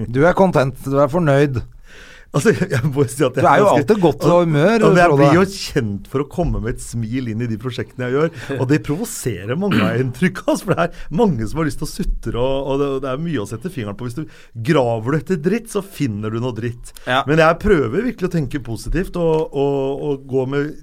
[0.07, 1.61] Du er content, du er fornøyd.
[2.29, 5.13] Altså, jeg, må si at jeg Du er jo alltid godt humør, Og, og jeg
[5.17, 8.33] blir jo kjent for å komme med et smil inn i de prosjektene jeg gjør.
[8.59, 10.43] Og det provoserer mange av inntrykk.
[10.49, 13.11] Altså, for det er mange som har lyst til å sutre, og, og det, det
[13.11, 14.09] er mye å sette fingeren på.
[14.09, 16.93] Hvis du graver du etter dritt, så finner du noe dritt.
[17.09, 17.23] Ja.
[17.29, 20.73] Men jeg prøver virkelig å tenke positivt og, og, og gå med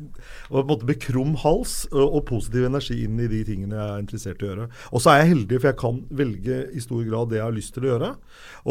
[0.50, 4.42] og måte med krum hals og, positiv energi inn i de tingene jeg er interessert
[4.42, 4.68] i å gjøre.
[4.90, 7.56] Og så er jeg heldig, for jeg kan velge i stor grad det jeg har
[7.56, 8.10] lyst til å gjøre.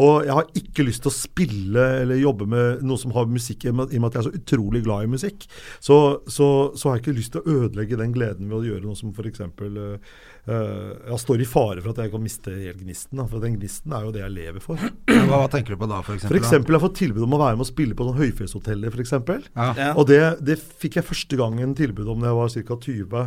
[0.04, 3.64] Og jeg har ikke lyst til å spille eller jobbe med noe som har musikk,
[3.64, 5.48] i og med at jeg er så utrolig glad i musikk.
[5.80, 8.84] Så, så, så har jeg ikke lyst til å ødelegge den gleden ved å gjøre
[8.86, 9.44] noe som f.eks.
[10.46, 13.18] Uh, jeg står i fare for at jeg kan miste helt gnisten.
[13.18, 14.78] Da, for den gnisten er jo det jeg lever for.
[14.78, 16.36] Hva, hva tenker du på da, for eksempel?
[16.36, 18.94] For eksempel, jeg har fått tilbud om å være med og spille på sånn høyfjellshoteller,
[18.94, 19.14] f.eks.
[19.56, 19.68] Ja.
[19.74, 19.90] Ja.
[19.98, 22.78] Og det, det fikk jeg første gangen tilbud om da jeg var ca.
[22.86, 23.26] 20.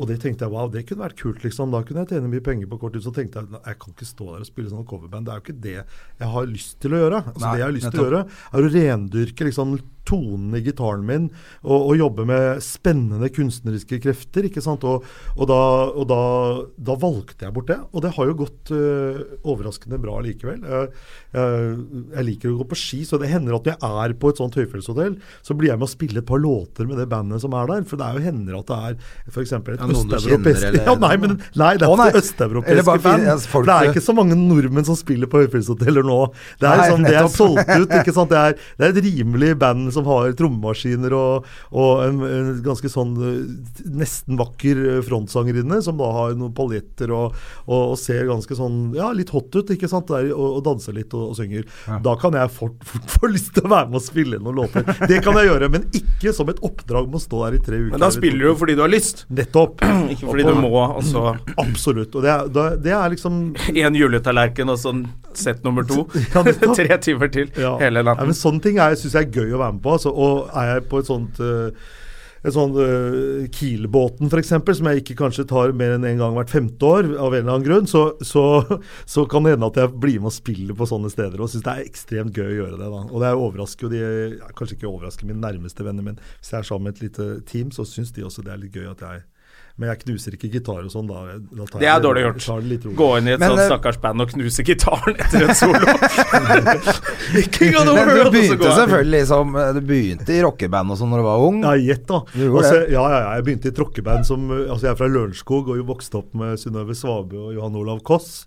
[0.00, 1.70] Og det tenkte jeg wow, det kunne vært kult, liksom.
[1.74, 3.04] Da kunne jeg tjene mye penger på kort tid.
[3.06, 5.28] Så tenkte jeg jeg kan ikke stå der og spille sånn coverband.
[5.28, 7.24] Det er jo ikke det jeg har lyst til å gjøre.
[7.24, 10.64] Altså, Nei, det jeg har lyst til å gjøre, er å rendyrke liksom tonene i
[10.64, 11.28] gitaren min
[11.62, 14.48] og, og jobbe med spennende kunstneriske krefter.
[14.48, 14.84] ikke sant?
[14.88, 15.60] Og, og, da,
[15.92, 16.20] og da,
[16.90, 17.78] da valgte jeg bort det.
[17.92, 20.60] Og det har jo gått øh, overraskende bra likevel.
[20.60, 20.90] Jeg,
[21.36, 21.78] jeg,
[22.18, 24.42] jeg liker å gå på ski, så det hender at når jeg er på et
[24.42, 27.56] sånt høyfjellshotell, så blir jeg med å spille et par låter med det bandet som
[27.56, 27.88] er der.
[27.88, 28.98] For det er jo hender at det er
[29.32, 29.56] f.eks.
[29.56, 32.08] et Ja, noen du kjenner, eller- ja, nei, men, nei, det er nei.
[32.20, 33.26] østeuropeiske band.
[33.34, 36.18] altså, det er ikke så mange nordmenn som spiller på høyfjellshoteller nå.
[36.60, 37.94] Det er, Nei, sånn, det er solgt ut.
[38.00, 38.30] ikke sant?
[38.32, 42.90] Det er, det er et rimelig band som har trommemaskiner og, og en, en ganske
[42.92, 47.34] sånn eh, nesten vakker eh, frontsangerinne, som da har noen paljetter og,
[47.66, 50.08] og, og ser ganske sånn ja, litt hot ut, ikke sant?
[50.10, 51.66] Der, og, og danser litt og, og synger.
[52.04, 54.86] Da kan jeg fort, fort få lyst til å være med og spille noen låter.
[55.10, 57.80] Det kan jeg gjøre, men ikke som et oppdrag med å stå der i tre
[57.82, 57.92] uker.
[57.96, 59.73] Men da spiller du jo fordi du har lyst, Nettopp.
[60.12, 60.72] ikke fordi du må.
[60.74, 61.24] Og så
[61.64, 62.14] Absolutt.
[62.14, 63.42] Og det er, det er liksom
[63.84, 66.06] én juletallerken og sånn sett nummer to.
[66.34, 66.42] Ja.
[66.78, 67.76] Tre timer til Ja.
[67.82, 69.98] hele Ja, men sånne ting syns jeg er gøy å være med på.
[69.98, 71.92] Altså, og er jeg på et sånt uh,
[72.44, 76.34] et sånn uh, Kiel-båten f.eks., som jeg ikke kanskje tar mer enn én en gang
[76.36, 78.44] hvert femte år, av en eller annen grunn, så, så,
[79.08, 81.64] så kan det hende at jeg blir med og spiller på sånne steder og syns
[81.64, 82.90] det er ekstremt gøy å gjøre det.
[82.92, 83.02] da.
[83.08, 84.02] Og det er overrasker jo de
[84.58, 87.72] Kanskje ikke overrasker mine nærmeste venner, men hvis jeg er sammen med et lite team,
[87.74, 89.24] så syns de også det er litt gøy at jeg
[89.74, 91.34] Men jeg knuser ikke gitar og sånn, da.
[91.50, 92.36] da tar Det jeg er dårlig gjort.
[92.44, 92.96] tar det litt rolig.
[93.00, 95.94] Gå inn i et Men, sånt eh, stakkars band og knuse gitaren etter en solo.
[97.56, 101.24] King of the Men du begynte selvfølgelig som Du begynte i rockeband og sånn når
[101.24, 101.58] du var ung.
[101.66, 102.20] Ja, gjett da.
[102.22, 105.80] Altså, ja, ja, ja, jeg begynte i tråkkeband som Altså, jeg er fra Lørenskog og
[105.80, 108.44] jo vokste opp med Synnøve Svabø og Johan Olav Koss.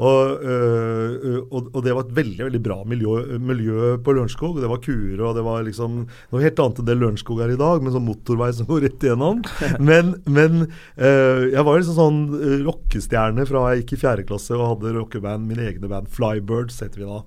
[0.00, 4.56] Og, øh, og, og det var et veldig veldig bra miljø, miljø på Lørenskog.
[4.62, 7.58] Det var kuer, og det var liksom noe helt annet enn det Lørenskog er i
[7.60, 9.42] dag, med sånn motorvei som går rett igjennom.
[9.90, 10.69] Men, men
[11.00, 15.48] jeg var liksom sånn øh, rockestjerne fra jeg gikk i fjerde klasse og hadde rockeband,
[15.48, 16.10] mine egne band.
[16.12, 17.20] Flybirds heter vi da.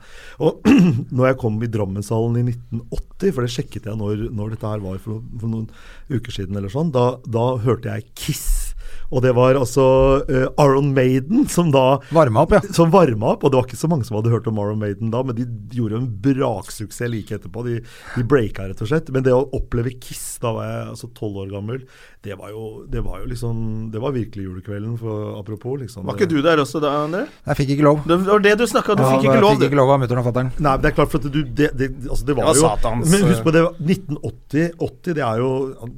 [0.44, 0.70] Og
[1.16, 4.84] når jeg kom i Drammenshallen i 1980, for det sjekket jeg når, når dette her
[4.84, 5.70] var for, for noen
[6.12, 8.74] uker siden, eller sånn, da, da hørte jeg Kiss.
[9.14, 9.86] Og det var altså
[10.26, 12.62] uh, Aron Maiden som da Varma opp, ja.
[12.74, 15.12] som varma opp, og det var ikke så mange som hadde hørt om Aron Maiden
[15.14, 15.46] da, men de
[15.78, 17.66] gjorde en braksuksess like etterpå.
[17.68, 17.80] De,
[18.16, 19.12] de breaka, rett og slett.
[19.14, 21.84] Men det å oppleve Kiss, da var jeg altså tolv år gammel,
[22.24, 23.56] det var jo, det var jo liksom
[23.92, 26.06] Det var virkelig julekvelden, for apropos, liksom.
[26.08, 27.26] Var ikke du der også da, André?
[27.50, 27.98] Jeg fikk ikke lov.
[28.08, 29.50] Det var det du snakka om, du Ja, fikk ikke lov.
[29.52, 30.52] Jeg fikk ikke lov av mutter'n og fatter'n.
[30.56, 32.60] Nei, men det er klart, for at du Det, det, altså det var, Det var
[32.62, 33.64] jo satans, Men husk eh, på det,
[33.98, 35.50] 1980 80, det er jo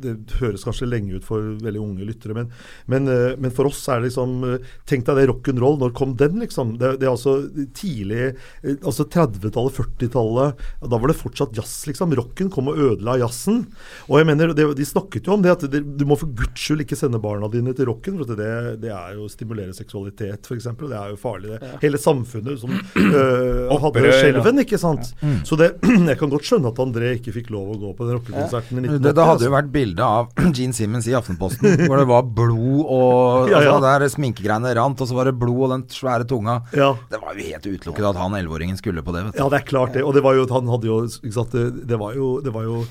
[0.02, 2.50] Det høres kanskje lenge ut for veldig unge lyttere, men,
[2.90, 6.18] men, eh, men for oss er det liksom eh, Tenk deg det rock'n'roll, når kom
[6.18, 6.74] den, liksom?
[6.82, 7.36] Det, det er altså
[7.78, 8.32] tidlig
[8.66, 10.66] Altså 30-tallet, 40-tallet.
[10.82, 12.14] Da var det fortsatt jazz, liksom.
[12.18, 13.64] Rocken kom og ødela jazzen.
[14.10, 16.62] Og jeg mener, det, De snakket jo om det, at det, du må for guds
[16.62, 18.18] skyld ikke sende barna dine til rocken.
[18.22, 18.50] For det,
[18.84, 20.68] det er jo å stimulere seksualitet, f.eks.
[20.80, 21.56] Det er jo farlig.
[21.60, 21.72] det.
[21.84, 25.12] Hele samfunnet som øh, hadde skjelven, ikke sant.
[25.48, 25.72] Så det,
[26.12, 28.86] jeg kan godt skjønne at André ikke fikk lov å gå på den rockekonserten i
[28.86, 29.04] 1980.
[29.08, 32.86] Det, det hadde jo vært bilde av Gene Simmons i Aftenposten, hvor det var blod
[32.86, 33.76] og Ja, ja.
[33.76, 36.60] altså, Der sminkegreiene rant, og så var det blod og den svære tunga.
[36.76, 36.92] Ja.
[37.12, 39.28] Det var jo helt utelukket at han elleveåringen skulle på det.
[39.28, 39.44] vet du.
[39.44, 40.04] Ja, det er klart det.
[40.06, 42.66] Og det var jo, han hadde jo ikke sant, det, det var jo, det var
[42.68, 42.84] jo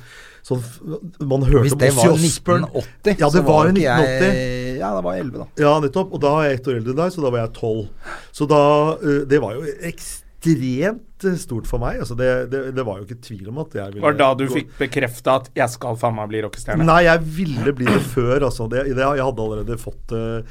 [0.44, 0.60] sånn
[1.24, 4.28] Man hørte Hvis det var 1980, Ja, det så var jo 1980.
[4.28, 5.46] Jeg, ja, det var 11, da.
[5.64, 6.12] Ja, nettopp.
[6.12, 8.12] Og da er jeg ett år eldre enn deg, så da var jeg tolv.
[8.34, 8.62] Så da
[9.00, 11.98] øh, Det var jo ekstremt stort for meg.
[12.04, 14.28] Altså det, det, det var jo ikke tvil om at jeg ville Var det da
[14.34, 16.84] du gå- fikk bekrefta at 'jeg skal faen meg bli rockestjerne'?
[16.84, 18.68] Nei, jeg ville bli det før, altså.
[18.70, 20.42] Det, det, jeg hadde allerede fått uh,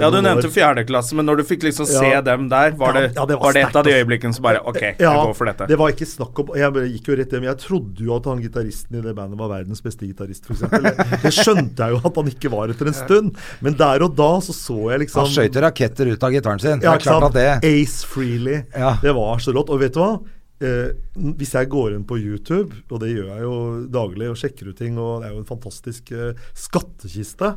[0.00, 2.20] Ja, du nevnte fjerdeklasse, men når du fikk liksom se Ja.
[2.22, 3.98] dem der, var det, ja, det var var det et av de altså.
[4.04, 5.66] øyeblikkene som bare OK, jeg Ja, går for dette.
[5.66, 7.42] Det var ikke snakk om Jeg gikk jo rett hjem.
[7.48, 10.60] Jeg trodde jo at han gitaristen i det bandet var verdens beste gitarist, f.eks.
[11.22, 13.36] Det skjønte jeg jo at han ikke var etter en stund.
[13.64, 16.80] Men der og da så så jeg liksom Han skøyt raketter ut av gitaren sin.
[16.84, 17.46] Ja, det er klart at det
[17.82, 18.62] Ace Freely.
[18.76, 18.96] Ja.
[19.02, 19.70] Det var så rått.
[19.72, 20.14] Og vet du hva?
[20.56, 20.94] Eh,
[21.36, 23.56] hvis jeg går inn på YouTube, og det gjør jeg jo
[23.92, 27.50] daglig, og sjekker ut ting, og det er jo en fantastisk eh, skattkiste,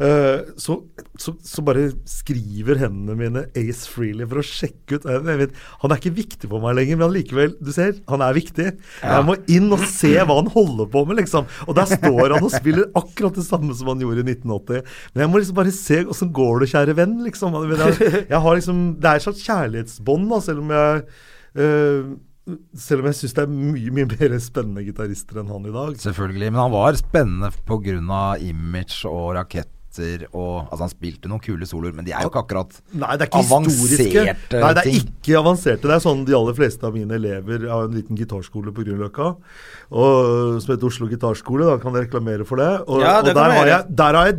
[0.00, 0.78] eh, så,
[1.20, 6.00] så, så bare skriver hendene mine Ace Freely for å sjekke ut vet, Han er
[6.00, 8.70] ikke viktig for meg lenger, men allikevel, du ser, han er viktig.
[9.04, 11.52] Jeg må inn og se hva han holder på med, liksom.
[11.68, 15.00] Og der står han og spiller akkurat det samme som han gjorde i 1980.
[15.12, 17.64] Men jeg må liksom bare se åssen går det, kjære venn, liksom.
[17.76, 21.10] Jeg, jeg har liksom Det er et slags kjærlighetsbånd, da, selv om jeg
[21.56, 25.96] selv om jeg syns det er mye mye mer spennende gitarister enn han i dag.
[26.00, 26.52] Selvfølgelig.
[26.52, 28.36] Men han var spennende pga.
[28.40, 29.36] image og
[29.98, 33.16] raketter og Altså, han spilte noen kule soloer, men de er jo ikke akkurat Nei,
[33.16, 34.22] det er ikke historiske.
[34.22, 35.08] avanserte Nei, det er ting.
[35.08, 35.82] ikke avanserte.
[35.88, 39.28] Det er sånn de aller fleste av mine elever har en liten gitarskole på Grünerløkka,
[39.90, 41.66] som heter Oslo gitarskole.
[41.68, 42.70] Da kan jeg reklamere for det.
[42.86, 44.38] Og, Ja, det og der, har jeg, der har jeg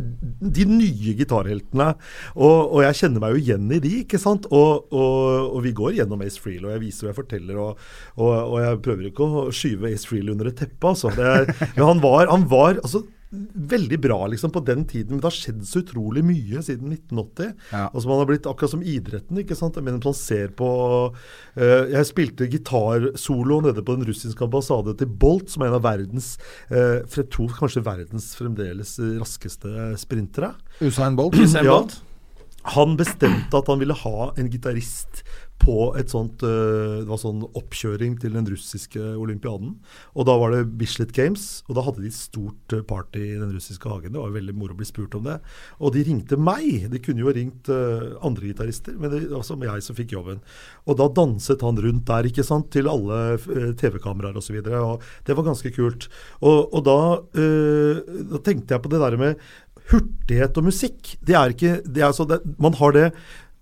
[0.60, 1.88] de nye gitarheltene.
[2.36, 4.46] Og, og jeg kjenner meg jo igjen i de, ikke sant.
[4.50, 7.86] Og, og, og vi går gjennom Ace Freel, og jeg viser og jeg forteller, og,
[8.16, 11.12] og, og jeg prøver ikke å skyve Ace Freel under et teppe, altså.
[11.16, 15.20] Det er, men han var, han var altså veldig bra liksom på den tiden, men
[15.22, 17.52] det har skjedd så utrolig mye siden 1980.
[17.70, 17.84] Ja.
[17.86, 19.38] Altså Man har blitt akkurat som idretten.
[19.38, 19.78] ikke sant?
[19.78, 20.70] Men man ser på
[21.14, 25.86] uh, Jeg spilte gitarsolo nede på den russiske ambassade til Bolt, som er en av
[25.86, 26.32] verdens
[26.72, 30.54] uh, Jeg tror kanskje verdens fremdeles eh, raskeste sprintere.
[30.82, 31.38] Usain Bolt.
[31.38, 31.82] Usain Ja.
[32.74, 35.22] Han bestemte at han ville ha en gitarist
[35.60, 39.74] på et sånt eh, Det var sånn oppkjøring til den russiske olympiaden.
[40.16, 43.52] Og da var det Bislett Games, og da hadde de stort eh, party i den
[43.54, 44.14] russiske hagen.
[44.14, 45.38] Det var jo veldig moro å bli spurt om det.
[45.78, 46.88] Og de ringte meg.
[46.92, 50.40] De kunne jo ringt eh, andre gitarister, men det var som jeg som fikk jobben.
[50.88, 53.20] Og da danset han rundt der, ikke sant, til alle
[53.80, 54.60] TV-kameraer osv.
[54.64, 56.08] Det var ganske kult.
[56.40, 57.00] Og, og da,
[57.36, 58.00] eh,
[58.32, 59.50] da tenkte jeg på det der med
[59.90, 61.14] hurtighet og musikk.
[61.24, 63.06] Det er ikke det er så, det, Man har det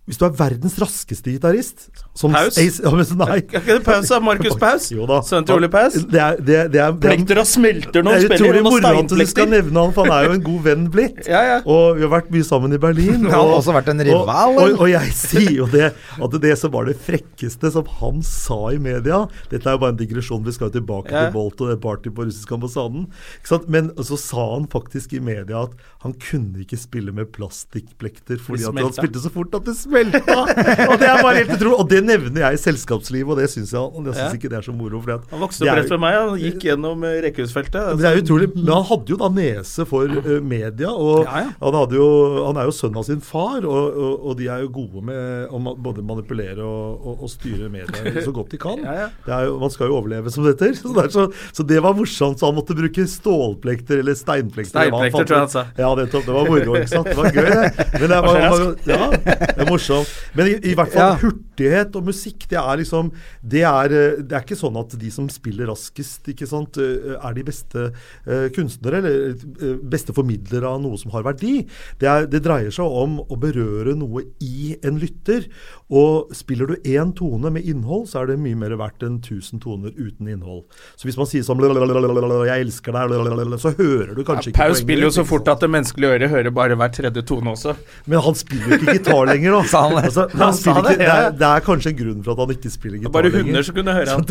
[0.09, 2.57] Hvis du er verdens raskeste gitarist Paus?
[2.59, 3.27] Ace- Ja, men, nei.
[3.29, 4.19] Er ikke det Paus, da?
[4.25, 4.87] Markus Paus?
[4.91, 5.19] Jo da.
[5.23, 5.99] Sønnen til Ole Paus?
[6.09, 8.39] Det er, det, det er, det er, Plekter og smelter når det han er spiller.
[8.49, 10.87] utrolig Noen moro at du skal nevne han, for han er jo en god venn
[10.95, 11.21] blitt.
[11.35, 11.59] Ja, ja.
[11.69, 13.21] Og vi har vært mye sammen i Berlin.
[13.29, 14.25] Han har og- også vært en rival,
[14.57, 18.23] Og, og, og, jeg sier jo det, at det som var det frekkeste som han
[18.25, 19.21] sa i media
[19.53, 21.27] Dette er jo bare en digresjon, vi skal jo tilbake Ja.
[21.29, 23.07] til Bolt og det party på russisk ambassaden.
[23.43, 23.69] Ikke sant?
[23.69, 28.65] Men så sa han faktisk i media at han kunne ikke spille med plastikkplekter fordi
[28.69, 30.39] at han spilte så fort at det smelta!
[30.91, 31.77] og det er bare helt utrolig.
[31.79, 34.59] Og det nevner jeg i selskapslivet, og det syns jeg, og jeg synes ikke det
[34.61, 35.01] er så moro.
[35.05, 36.19] For Han vokste opp rett ved meg.
[36.19, 37.79] Han gikk gjennom rekkehusfeltet.
[37.79, 38.03] Altså.
[38.03, 38.51] det er utrolig.
[38.57, 41.53] Men han hadde jo da nese for eh, media, og Ja, ja.
[41.63, 42.09] Han, hadde jo,
[42.47, 45.53] han er jo sønn av sin far, og, og, og de er jo gode med
[45.55, 48.81] å både manipulere og, og, og styre media så godt de kan.
[48.89, 49.07] Ja, ja.
[49.27, 50.73] Det er jo, man skal jo overleve, som det heter.
[50.79, 52.39] Så det, så, så det var morsomt.
[52.41, 54.71] Så han måtte bruke stålplekter eller steinplekter.
[54.71, 55.65] Steinplekter, tror jeg han sa.
[55.77, 57.11] Ja, det, Det var moro, ikke sant.
[57.11, 57.89] Det var gøy, det.
[57.99, 59.88] Men det var, Var så var, ja, det er morsomt.
[59.89, 60.05] Morsom.
[60.35, 61.19] Men i, i hvert fall Ja.
[61.23, 65.11] hurtighet og musikk, det er liksom det er, eh, det er ikke sånn at de
[65.11, 67.93] som spiller raskest, ikke sant, eh, er de beste
[68.27, 71.67] eh, kunstnere eller beste formidlere av noe som har verdi.
[71.99, 75.49] Det, er, det dreier seg om å berøre noe i en lytter.
[75.89, 79.61] Og spiller du én tone med innhold, så er det mye mer verdt enn tusen
[79.63, 80.67] toner uten innhold.
[80.97, 85.09] Så hvis man sier sånn 'Jeg elsker deg', så hører du kanskje ikke Paus spiller
[85.09, 87.75] jo så fort at det menneskelige øret hører bare hver tredje tone også.
[88.07, 89.63] Men han spiller jo ikke gitar lenger, da.
[89.71, 90.05] Sa han det?
[90.11, 92.43] Altså, Han han sa det, ikke, det, er, det er kanskje en grunn for at
[92.45, 93.47] han ikke spiller gitar Bare lenger.
[93.49, 94.25] hunder som kunne høre han.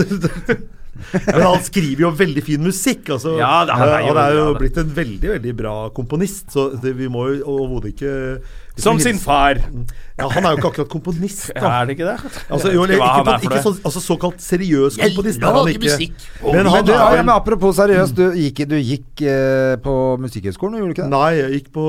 [1.27, 3.09] Men han skriver jo veldig fin musikk.
[3.17, 4.59] Altså, Ja, det- han er jo det er jo ja, det.
[4.61, 8.13] blitt en veldig veldig bra komponist, så det, vi må jo overhodet ikke
[8.77, 9.57] Som sin far.
[10.19, 11.81] Ja, Han er jo ikke akkurat komponist, da.
[11.81, 12.17] Er det ikke det?
[12.53, 13.61] Altså, jo, ikke, ikke han ikke det.
[13.65, 15.41] sånn, altså såkalt seriøs komponist.
[15.41, 16.11] er han ikke.
[16.53, 20.93] Men Men du, ja, men apropos seriøst, du gikk, du gikk eh, på Musikkhøgskolen, gjorde
[20.93, 21.13] du ikke det?
[21.15, 21.85] Nei, jeg gikk på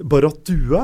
[0.00, 0.80] Barrat Due.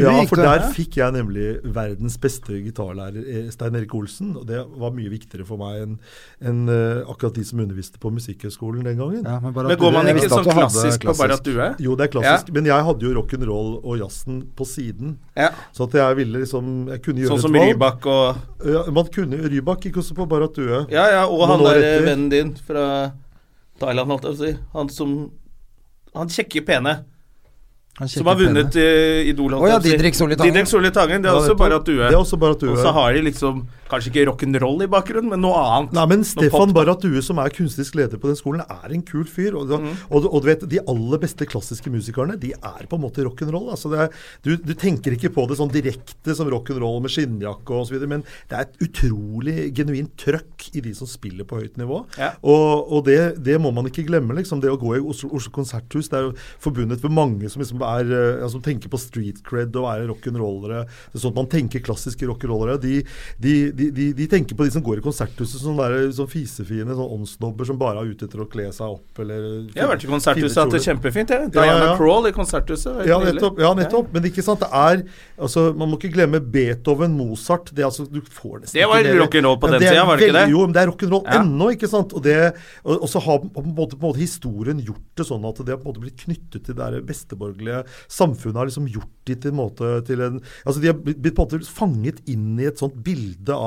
[0.00, 0.70] Ja, gikk for du, der ja.
[0.72, 4.32] fikk jeg nemlig verdens beste gitarlærer, eh, Stein Erik Olsen.
[4.40, 5.98] Og det var mye viktigere for meg enn
[6.40, 9.22] en, eh, akkurat de som underviste på Musikkhøgskolen den gangen.
[9.24, 11.68] Ja, men Men går man ikke sånn klassisk, klassisk på Barrat Due?
[11.86, 15.16] Jo, det er klassisk, men jeg hadde jo rock'n'roll og jazzen på siden.
[15.36, 15.50] Ja.
[15.72, 17.54] Så at jeg ville liksom Jeg kunne gjøre Sånn som.
[17.54, 20.86] Rybak og Ja, man kunne Rybak gikk også på Barrat Due.
[20.90, 22.06] Ja, ja, og han der etter.
[22.06, 23.12] vennen din fra
[23.80, 24.56] Thailand, holdt jeg på å si.
[24.72, 25.30] Han som
[26.14, 27.04] Han kjekke, pene.
[27.98, 29.22] Han Som har vunnet penne.
[29.24, 29.78] uh, Idol, Oh, ja.
[29.80, 30.52] Didrik Solli Tangen.
[30.52, 31.22] Didrik Solli Tangen.
[31.22, 31.58] Det er Ja, også nettopp.
[31.58, 32.70] bare at du Det er også Barrat Due.
[32.72, 35.92] Og så har de liksom Kanskje ikke rock'n'roll i bakgrunnen, men noe annet.
[35.94, 36.72] Nei, men Stefan.
[36.74, 39.54] Barrat Due, som er kunstnerisk leder på den skolen, er en kul fyr.
[39.54, 39.92] Og, Mm.
[40.10, 43.22] og, du- og du vet, de aller beste klassiske musikerne, de er på en måte
[43.22, 43.70] rock'n'roll.
[43.70, 47.86] Altså det er- du, du tenker ikke på det sånn direkte som rock'n'roll med skinnjakke
[47.90, 52.06] videre, men det er et utrolig genuint trøkk i de som spiller på høyt nivå.
[52.18, 52.32] Ja.
[52.42, 54.60] Og, og det, det må man ikke glemme, liksom.
[54.60, 57.82] Det å gå i Oslo, Oslo konserthus, det er jo forbundet med mange som liksom
[57.86, 60.82] er eh, ja, som tenker på street cred og være rock'n'rollere.
[60.86, 62.80] Er Sånn at man tenker klassiske rock'n'rollere.
[62.80, 63.04] De,
[63.40, 66.96] de, de, de, de tenker på de som går i konserthuset som sånn sånn fisefine
[66.96, 70.06] sånn åndsnobber som bare er ute etter å kle seg opp eller Jeg har vært
[70.06, 71.48] i konserthuset hatt det kjempefint, jeg.
[71.50, 71.96] Ja, Diana ja.
[71.98, 73.02] Crawl i konserthuset.
[73.08, 73.60] Ja, nettopp.
[73.62, 74.08] Ja, nettopp.
[74.14, 75.02] Men ikke sant, det er
[75.36, 79.58] altså, Man må ikke glemme Beethoven, Mozart det, altså, du får nesten Det var rock'n'roll
[79.60, 80.46] på Ja, den det tida, var det ikke det?
[80.54, 81.40] Jo, men det er rock'n'roll Ja.
[81.42, 82.16] ennå, ikke sant.
[82.16, 82.38] Og, det,
[82.84, 85.62] og, og så har på en, måte, på en måte historien gjort det sånn at
[85.64, 88.60] det har på en måte blitt knyttet til det besteborgerlige samfunnet.
[88.62, 91.50] har liksom gjort de til en måte til en Altså de har blitt på en
[91.50, 93.65] måte fanget inn i et sånt bilde av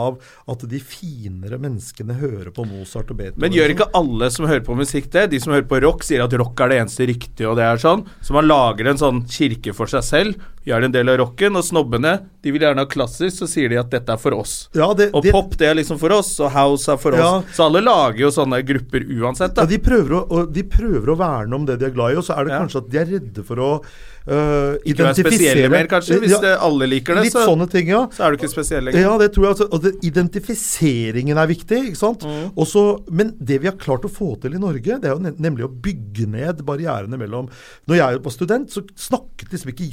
[0.49, 3.41] at de finere menneskene hører på Mozart og Beethoven.
[3.43, 5.27] Men gjør ikke alle som hører på musikk det?
[5.33, 7.81] De som hører på rock, sier at rock er det eneste riktige, og det er
[7.81, 8.05] sånn.
[8.25, 11.63] Så man lager en sånn kirke for seg selv, gjør en del av rocken, og
[11.65, 14.67] snobbene, de vil gjerne ha klassisk, så sier de at dette er for oss.
[14.77, 17.29] Ja, det, Og det, pop, det er liksom for oss, og house er for Ja.
[17.39, 17.55] oss.
[17.55, 19.63] Så alle lager jo sånne grupper uansett, da.
[19.65, 22.19] Ja, de prøver, å, og de prøver å verne om det de er glad i,
[22.21, 23.71] og så er det kanskje at de er redde for å
[24.27, 26.19] øh, Ikke være identifisere spesielle mer, kanskje.
[26.19, 28.05] Hvis Ja, det, alle liker det, så, ting, ja.
[28.11, 29.01] så er du ikke spesiell lenger.
[29.01, 29.49] Ja, det tror jeg.
[29.55, 31.83] Altså, og det, identifiseringen er viktig.
[31.91, 32.25] ikke sant?
[32.25, 32.51] Mm.
[32.55, 35.67] Også, men det vi har klart å få til i Norge, det er jo nemlig
[35.67, 37.49] å bygge ned barrierene mellom
[37.87, 39.89] Når jeg var student, så snakket liksom ikke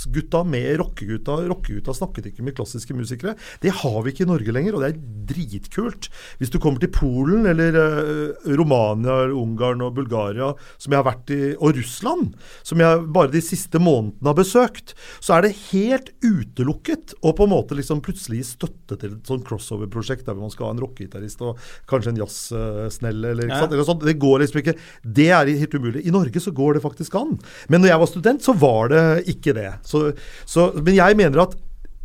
[0.00, 1.36] jazzgutta med rockegutta.
[1.48, 3.34] Rockegutta snakket ikke med klassiske musikere.
[3.60, 6.08] Det har vi ikke i Norge lenger, og det er dritkult.
[6.38, 11.30] Hvis du kommer til Polen eller uh, Romania Ungarn og Bulgaria, som jeg har vært
[11.34, 12.34] i, og Russland,
[12.66, 17.46] som jeg bare de siste månedene har besøkt, så er det helt utelukket å på
[17.46, 20.82] en måte liksom plutselig gi støtte til et sånn crossover-prosjekt der man skal ha en
[20.82, 21.60] rockegitarist og
[21.90, 23.64] kanskje en jazzsnelle eller, Ja.
[23.66, 24.04] eller sånt.
[24.06, 24.76] Det går liksom ikke.
[25.04, 26.04] Det er helt umulig.
[26.06, 27.36] I Norge så går det faktisk an.
[27.68, 29.70] Men når jeg var student, så var det ikke det.
[29.90, 30.12] Så,
[30.48, 31.58] så, men jeg mener at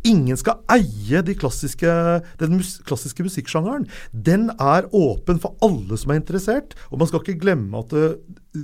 [0.06, 1.90] Ingen skal eie de klassiske,
[2.38, 3.88] den mus klassiske musikksjangeren.
[4.12, 6.76] Den er åpen for alle som er interessert.
[6.92, 8.14] Og man skal ikke glemme at eh,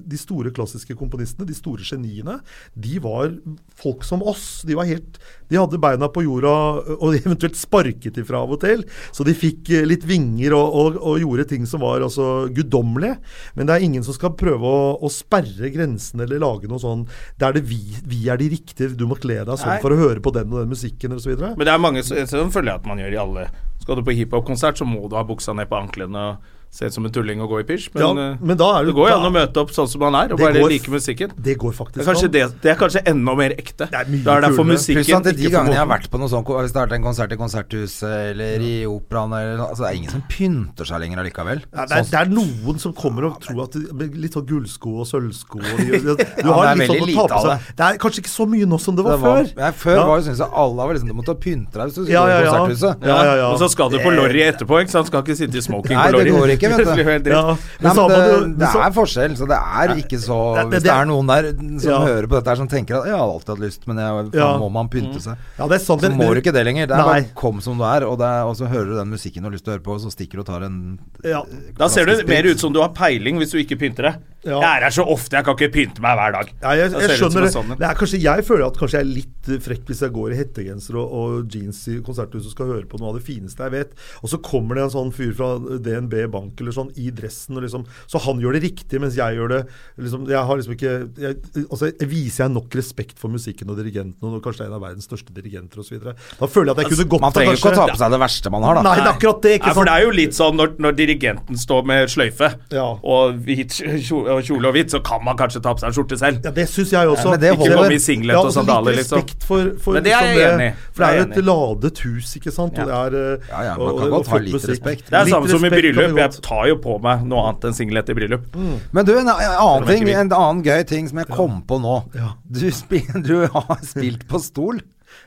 [0.09, 2.39] de store klassiske komponistene, de store geniene,
[2.75, 3.33] de var
[3.79, 4.63] folk som oss.
[4.67, 5.19] De var helt
[5.53, 6.53] De hadde beina på jorda
[6.97, 8.85] og eventuelt sparket ifra av og til.
[9.13, 13.19] Så de fikk eh, litt vinger og, og, og gjorde ting som var altså guddommelige.
[13.59, 17.05] Men det er ingen som skal prøve å, å sperre grensene eller lage noe sånn
[17.41, 19.83] Der det vi, vi er de riktige, du må kle deg sånn Nei.
[19.85, 21.37] for å høre på den og den musikken osv.
[21.37, 23.47] Men det er mange som føler jeg at man gjør i alle.
[23.83, 26.95] Skal du på hiphop-konsert, så må du ha buksa ned på anklene og se ut
[26.95, 27.91] som en tulling og gå i pysj.
[27.95, 29.89] Men, Ja, eh, men da er det du- går jo an å møte opp sånn
[29.93, 31.31] som han er, og bare går- like musikken.
[31.37, 32.31] Det går faktisk an.
[32.33, 33.91] det, det er kanskje enda mer ekte.
[33.91, 36.09] Det er mye da er derfor musikken Pluss at de ikke gangene jeg har vært
[36.09, 39.57] på noe sånt, hvis det har vært en konsert i Konserthuset eller i Operaen eller
[39.59, 41.61] noe, altså Det er ingen som pynter seg lenger allikevel.
[41.75, 44.47] Ja, det, er, Sånn- det er noen som kommer og tror at de, litt sånn
[44.49, 47.43] gullsko og sølvsko og de, de, Du Ja, har det litt sånn å ta på
[47.45, 47.69] seg.
[47.77, 49.53] Det er kanskje ikke så mye nå som det var, det var, før.
[49.61, 50.07] ja, før Ja.
[50.07, 52.25] var det sånn at alle var liksom Du måtte pynte deg hvis du skulle Ja,
[52.25, 52.47] gå ja, i.
[52.49, 52.97] Konserthuset.
[53.05, 53.53] Ja, ja, ja.
[53.53, 55.07] Og så skal du på Lorry etterpå, ikke sant?
[55.13, 56.57] Skal ikke sitte i smoking på Lorry.
[56.63, 56.79] Ikke.
[56.87, 57.05] vet du.
[57.11, 57.35] helt dritt.
[57.35, 60.39] Ja, Nei, men det, det er forskjell, så det er ikke så
[60.71, 61.51] Hvis det- er noen der
[61.83, 61.99] som Ja.
[62.07, 64.57] hører på dette her som tenker at 'jeg har alltid hatt lyst, men jeg, Ja.
[64.59, 66.03] må man pynte seg', Ja, det er sant.
[66.03, 66.87] så må du ikke det lenger.
[66.87, 67.21] Det er Nei.
[67.23, 69.49] bare kom som du er, og, det er, og så hører du den musikken du
[69.49, 71.43] har lyst til å høre på, og så stikker du og tar en Ja.
[71.79, 74.17] Da ser du mer ut som du har peiling hvis du ikke pynter deg.
[74.45, 74.59] Ja.
[74.59, 76.49] Jeg er her så ofte, jeg kan ikke pynte meg hver dag.
[76.63, 77.53] Ja, jeg, jeg, jeg ser det ut som skjønner det.
[77.53, 80.13] sånn det er kanskje, jeg føler at kanskje jeg er litt eh, frekk hvis jeg
[80.13, 83.23] går i hettegenser og, og jeans i konserthuset og skal høre på noe av det
[83.23, 83.93] fineste jeg vet.
[84.25, 87.65] Og så kommer det en sånn fyr fra DNB Bank eller sånn i dressen, og
[87.65, 89.61] liksom, så han gjør det riktig, mens jeg gjør det
[89.97, 90.93] liksom, Jeg har liksom ikke
[91.23, 91.39] jeg,
[91.69, 95.09] altså, jeg Viser jeg nok respekt for musikken og dirigenten, og kanskje en av verdens
[95.09, 95.97] største dirigenter osv.
[96.03, 98.21] Da føler jeg at jeg kunne gått Man trenger ikke å ta på seg det
[98.21, 98.85] verste man har, da.
[98.85, 99.55] Nei, det er akkurat det.
[99.57, 99.89] ikke Nei, for sant?
[99.89, 102.89] det er jo litt sånn når, når dirigenten står med sløyfe Ja.
[103.01, 104.37] og hvit kjole,
[104.69, 106.41] og hvit hvitt, så kan man kanskje ta på seg en skjorte selv.
[106.45, 107.27] Ja, det syns jeg også.
[107.27, 109.25] Ja, men det Ikke komme i singlet og altså, sandaler, liksom.
[109.47, 110.75] for, for Men det er liksom jeg enig i.
[110.93, 112.79] For det er jo er et ladet hus, ikke sant.
[112.79, 115.09] Og det er eh, Ja, ja, man kan og godt ha litt respekt.
[115.11, 116.19] Det er samme som i bryllup.
[116.23, 116.42] Jeg.
[116.45, 118.49] Tar jo på meg noe annet enn singlet i bryllup.
[118.93, 121.99] Men du, en, en annen ting, en annen gøy ting som jeg kom på nå.
[122.19, 122.35] Ja.
[122.45, 124.83] Du, spil, du har spilt på stol.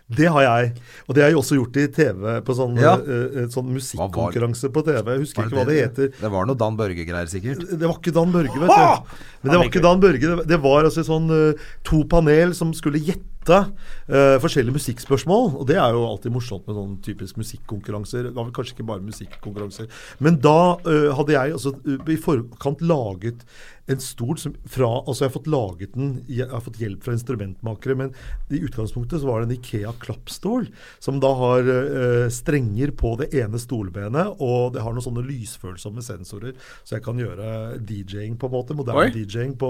[0.09, 0.71] Det har jeg.
[1.05, 2.95] Og det har jeg også gjort i TV, på sånn, Ja.
[3.01, 5.11] eh, sånn musikkonkurranse på TV.
[5.15, 6.09] Jeg husker ikke hva det heter.
[6.21, 7.63] Det var noe Dan Børge-greier, sikkert.
[7.69, 9.13] Det var ikke Dan Børge, vet du.
[9.41, 10.31] Men det var ikke Dan Børge.
[10.31, 15.51] Det, det var altså sånn uh, to panel som skulle gjette eh, forskjellige musikkspørsmål.
[15.59, 18.29] Og det er jo alltid morsomt med sånn typisk musikkonkurranser.
[18.29, 19.89] Det var vel kanskje ikke bare musikkonkurranser.
[20.25, 23.45] Men da uh, hadde jeg altså i forkant laget
[23.91, 27.13] en stol som fra Altså, jeg har fått laget den Jeg har fått hjelp fra
[27.15, 28.13] instrumentmakere, men
[28.53, 30.67] i utgangspunktet så var det en Ikea klappstol
[31.03, 36.03] som da har eh, strenger på det ene stolbenet, og det har noen sånne lysfølsomme
[36.05, 36.55] sensorer,
[36.85, 38.77] så jeg kan gjøre DJ-ing på en måte.
[38.77, 39.09] Moderne.
[39.13, 39.69] DJ-ing på,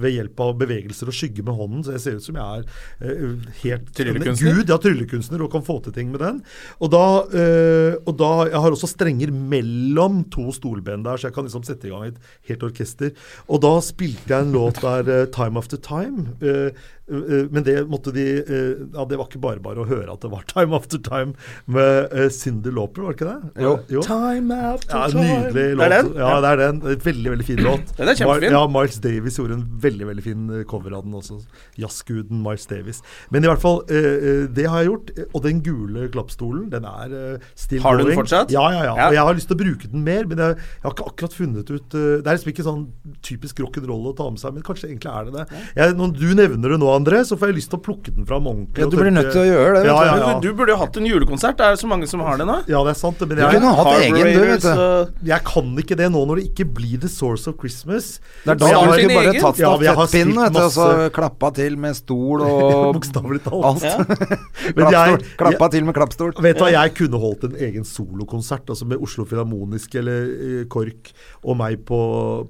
[0.00, 1.84] ved hjelp av bevegelser og skygge med hånden.
[1.86, 4.60] Så jeg ser ut som jeg er eh, helt Tryllekunstner?
[4.60, 6.40] Gud, ja, tryllekunstner, og kan få til ting med den.
[6.80, 11.36] Og da, eh, og da Jeg har også strenger mellom to stolben der, så jeg
[11.36, 13.12] kan liksom sette i gang et helt orkester.
[13.50, 16.44] Og da spilte jeg en låt der, eh, 'Time After Time'.
[17.10, 20.12] Eh, eh, men det måtte de eh, Ja, det var ikke bare bare å høre
[20.12, 21.34] at det var 'Time After Time'
[21.66, 23.64] med Cyndi Lauper, var det ikke det?
[23.64, 24.02] Jo.
[24.06, 25.24] Time after Ja, time.
[25.24, 25.80] Nydelig låt.
[25.80, 26.12] Det er den?
[26.16, 26.80] Ja, det er den.
[27.04, 27.96] Veldig, veldig fin låt.
[27.96, 28.54] Den er kjempefin.
[28.56, 31.40] Ja, Miles Davis gjorde en veldig veldig fin cover av den også.
[31.78, 33.02] Jazzguden Miles Davis.
[33.30, 35.10] Men i hvert fall, det har jeg gjort.
[35.34, 38.50] Og den gule klappstolen, den er still Har du den fortsatt?
[38.52, 39.08] Ja, ja, ja, Ja.
[39.08, 41.34] Og jeg har lyst til å bruke den mer, men jeg, jeg har ikke akkurat
[41.34, 42.86] funnet ut Det er liksom ikke sånn
[43.22, 45.60] typisk rock'n'roll å ta med seg, men kanskje egentlig er det det.
[45.76, 48.26] Jeg, når du nevner det nå, André, så får jeg lyst til å plukke den
[48.28, 48.84] fram ordentlig.
[48.84, 50.06] Ja, du blir nødt til å gjøre det, Ja, du.
[50.06, 50.38] ja, ja.
[50.40, 51.56] Du, du burde jo hatt en julekonsert.
[51.56, 52.58] Det er så mange som har det nå.
[52.68, 53.20] ja, det er sant.
[53.20, 54.68] Men Du jeg, kunne hatt egen, du, vet du.
[54.70, 58.20] og- jeg kan ikke det nå når det ikke blir The Source of Christmas.
[58.44, 59.40] Det er da du har- skulle bare egen.
[59.42, 63.64] tatt Ja, jeg stafettpinnen, spilt og så klappa til med stol og Bokstavelig talt.
[63.64, 63.82] alt.
[64.60, 65.22] Jeg, Klappstol.
[65.40, 66.32] Klappa til med klappstol.
[66.42, 70.64] Vet du hva, Jeg kunne holdt en egen solokonsert altså med Oslo Filharmoniske eller uh,
[70.70, 71.12] KORK
[71.44, 72.00] og meg på,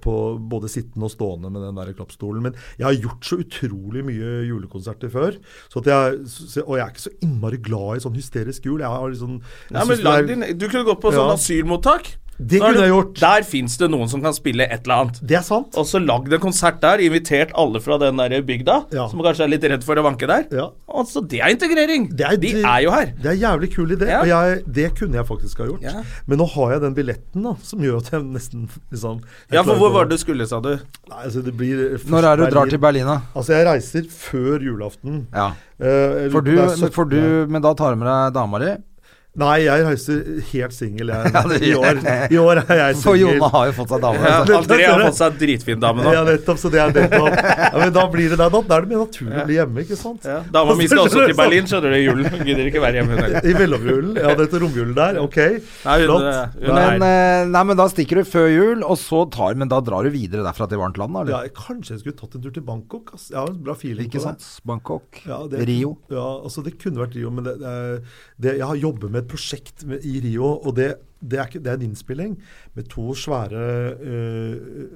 [0.02, 0.14] på
[0.50, 2.42] både sittende og stående med den der klappstolen.
[2.42, 5.36] Men jeg har gjort så utrolig mye julekonserter før.
[5.72, 8.80] Så at jeg, og jeg er ikke så innmari glad i sånn hysterisk jul.
[8.80, 12.14] Jeg har liksom jeg Ja, men lag din, Du kunne gått på sånn asylmottak.
[12.40, 13.14] Det kunne det- jeg gjort.
[13.20, 15.20] Der fins det noen som kan spille et eller annet.
[15.26, 15.76] det er sant.
[15.76, 19.08] Og så lagd en konsert der, invitert alle fra den der bygda, Ja.
[19.08, 20.46] som kanskje er litt redd for å vanke der.
[20.50, 20.70] Ja.
[20.88, 22.08] Altså, det er integrering!
[22.16, 23.12] Det er- De er jo her.
[23.20, 24.20] Det er en jævlig kul idé, Ja.
[24.20, 25.82] og jeg, det kunne jeg faktisk ha gjort.
[25.82, 26.02] Ja.
[26.26, 29.20] Men nå har jeg den billetten da, som gjør at jeg nesten liksom
[29.50, 30.70] jeg Ja, for hvor var det du skulle, sa du?
[31.10, 33.20] Nei, altså det blir Når er det du drar til Berlin, da?
[33.36, 35.26] Altså, jeg reiser før julaften.
[35.34, 35.52] Ja.
[35.80, 36.56] Uh, For du,
[36.92, 38.76] for du, men da tar du med deg dama di?
[39.38, 41.30] Nei, jeg reiser helt singel, jeg.
[41.36, 41.98] Ja, det I, år.
[42.34, 44.22] I år er jeg For Jone har jo fått seg dame.
[44.30, 44.38] Ja.
[44.58, 46.10] André har fått seg dritfin dame nå.
[46.16, 46.58] Ja, nettopp.
[46.58, 47.36] Så det er nettopp.
[47.38, 48.60] Ja, men da blir det der, da.
[48.66, 50.26] Da er det mer naturlig å bli hjemme, ikke sant?
[50.26, 52.26] Ja, Dama mi skal også til Berlin, skjønner du, i julen.
[52.34, 53.46] Hun Gidder ikke være hjemme, hun heller.
[53.46, 54.18] I mellomjulen.
[54.18, 55.20] Ja, dette romjulen der.
[55.22, 55.38] Ok,
[55.86, 59.22] Nei, hun, eh, hun Men, eh, nei, men da stikker du før jul, og så
[59.30, 61.38] tar Men da drar du videre derfra til varmt land, da?
[61.46, 63.14] ja, kanskje jeg skulle tatt en tur til Bangkok.
[63.14, 63.28] Ass.
[63.30, 64.34] Jeg har en bra feeling Ikke på det.
[64.34, 64.66] Ikke sant?
[64.66, 65.22] Bangkok.
[65.30, 65.94] Ja, det- Rio.
[66.10, 67.74] Ja, altså det kunne vært Rio, men det, det,
[68.42, 71.60] det, jeg har jobbet med et prosjekt med, i Rio, og det, det, er ikke,
[71.62, 72.36] det er en innspilling
[72.76, 73.64] med to svære
[74.00, 74.54] uh,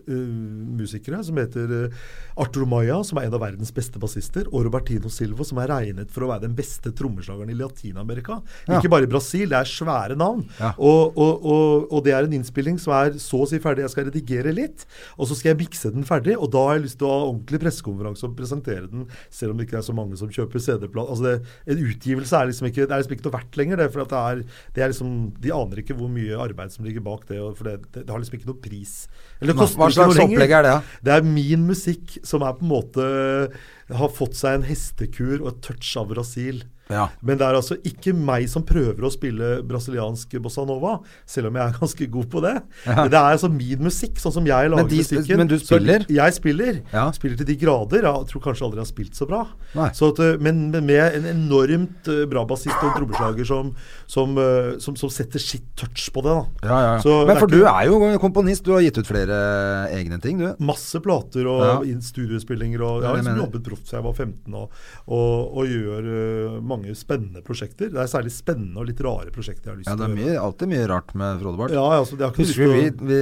[0.09, 2.05] uh, musikere som heter øh,
[2.41, 6.12] Arturo Maya, som er en av verdens beste bassister, og Robertino Silvo, som er regnet
[6.12, 8.41] for å være den beste trommeslageren i Latin-Amerika.
[8.66, 8.79] Ja.
[8.79, 10.43] Ikke bare i Brasil, det er svære navn.
[10.59, 10.72] Ja.
[10.79, 13.85] Og, og, og, og det er en innspilling som er så å si ferdig.
[13.87, 14.87] Jeg skal redigere litt,
[15.18, 16.37] og så skal jeg mikse den ferdig.
[16.39, 19.61] Og da har jeg lyst til å ha ordentlig pressekonferanse og presentere den, selv om
[19.61, 21.12] det ikke er så mange som kjøper CD-plat.
[21.14, 23.83] Altså det, en utgivelse er liksom ikke, det er liksom ikke noe verdt lenger.
[23.83, 25.14] Det, for at det er, det er liksom,
[25.45, 27.41] de aner ikke hvor mye arbeid som ligger bak det.
[27.59, 28.95] For det, det, det har liksom ikke noe pris.
[29.41, 30.77] Eller det Hva slags opplegg er det?
[31.07, 33.09] Det er min musikk som er på en måte
[33.93, 36.62] har fått seg en hestekur og et touch av Brasil.
[36.91, 37.09] Ja.
[37.22, 41.55] Men det er altså ikke meg som prøver å spille brasiliansk bossa nova, selv om
[41.57, 42.55] jeg er ganske god på det.
[42.87, 45.37] Men det er altså min musikk, sånn som jeg lager de- musikken.
[45.39, 46.05] men du Så spiller?
[46.09, 46.82] jeg spiller.
[46.93, 47.11] Ja.
[47.16, 48.03] Spiller til de grader.
[48.05, 49.43] Jeg tror kanskje aldri jeg har spilt så bra.
[49.97, 53.72] Så at, eh, men, men med en enormt eh, bra bassist og trommeslager som,
[54.07, 56.35] som, eh, som, som setter sitt touch på det.
[56.35, 56.68] da.
[56.68, 57.01] Ja, ja, ja.
[57.01, 58.62] Så Men for er ikke- du er jo komponist.
[58.64, 60.55] Du har gitt ut flere egne ting, du.
[60.61, 61.99] Masse plater og Ja.
[62.01, 62.80] studiospillinger.
[62.85, 64.70] Og jeg har liksom jobbet proft siden jeg var 15 og,
[65.09, 67.89] og, og gjør eh, mange spennende prosjekter.
[67.95, 70.37] Det er særlig spennende og litt rare prosjekter jeg har lyst Ja, det er mye,
[70.45, 71.75] alltid mye rart med Frode Barth.
[71.75, 73.20] Ja, altså, det Husker vi, å vi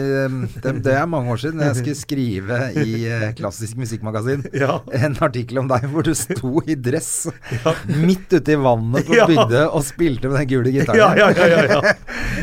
[0.65, 4.81] det, det er mange år siden jeg skulle skrive i eh, Klassisk Musikkmagasin Ja.
[4.93, 7.29] en artikkel om deg hvor du sto i dress
[8.07, 9.27] midt ute i vannet på Ja.
[9.29, 10.99] Bygdø og spilte med den gule gitaren.
[10.99, 11.47] Ja, ja, ja.
[11.47, 11.95] ja, ja.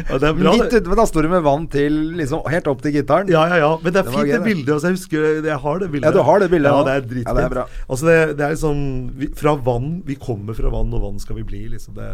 [0.10, 2.82] ja det bra, Midt ute, men da står du med vann til liksom helt opp
[2.86, 3.30] til gitaren.
[3.32, 3.72] Ja, ja, ja.
[3.84, 4.44] Men det er Det fint, det det.
[4.48, 4.72] bildet.
[4.76, 6.08] Altså, jeg husker jeg har det bildet.
[6.10, 6.86] Ja, du har det bildet, Ja, ja.
[6.88, 7.38] det er Ja, dritfint.
[7.40, 7.66] det er bra.
[7.90, 8.84] Altså, det, det er liksom
[9.20, 11.98] vi, Fra vann Vi kommer fra vann, og vann skal vi bli, liksom.
[11.98, 12.12] Det,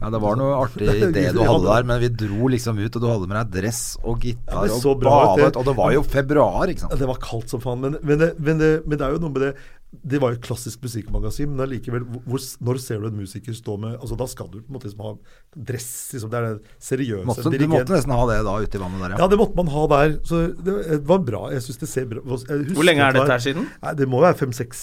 [0.00, 3.02] Ja, det var noe artig idé du hadde der, men vi dro liksom ut, og
[3.02, 6.66] du hadde med deg dress og gitar ja, og badet, og det var jo februar,
[6.70, 6.96] ikke sant?
[6.96, 7.84] Ja, det var kaldt som faen.
[7.84, 9.54] Men, men, det, men, det, men det er jo noe med det
[9.94, 12.02] Det var jo et klassisk musikkmagasin, men allikevel
[12.66, 15.04] Når ser du en musiker stå med Altså Da skal du på en måte liksom
[15.06, 15.12] ha
[15.70, 15.90] dress.
[16.16, 17.26] Liksom, det er det seriøse.
[17.30, 19.58] Måtte, du måtte nesten ha det da ute i vannet der, Ja, ja det måtte
[19.60, 20.16] man ha der.
[20.26, 21.44] Så det, det var bra.
[21.54, 23.70] Jeg syns det ser bra jeg Hvor lenge er dette her siden?
[23.84, 24.82] Nei, Det må være fem-seks,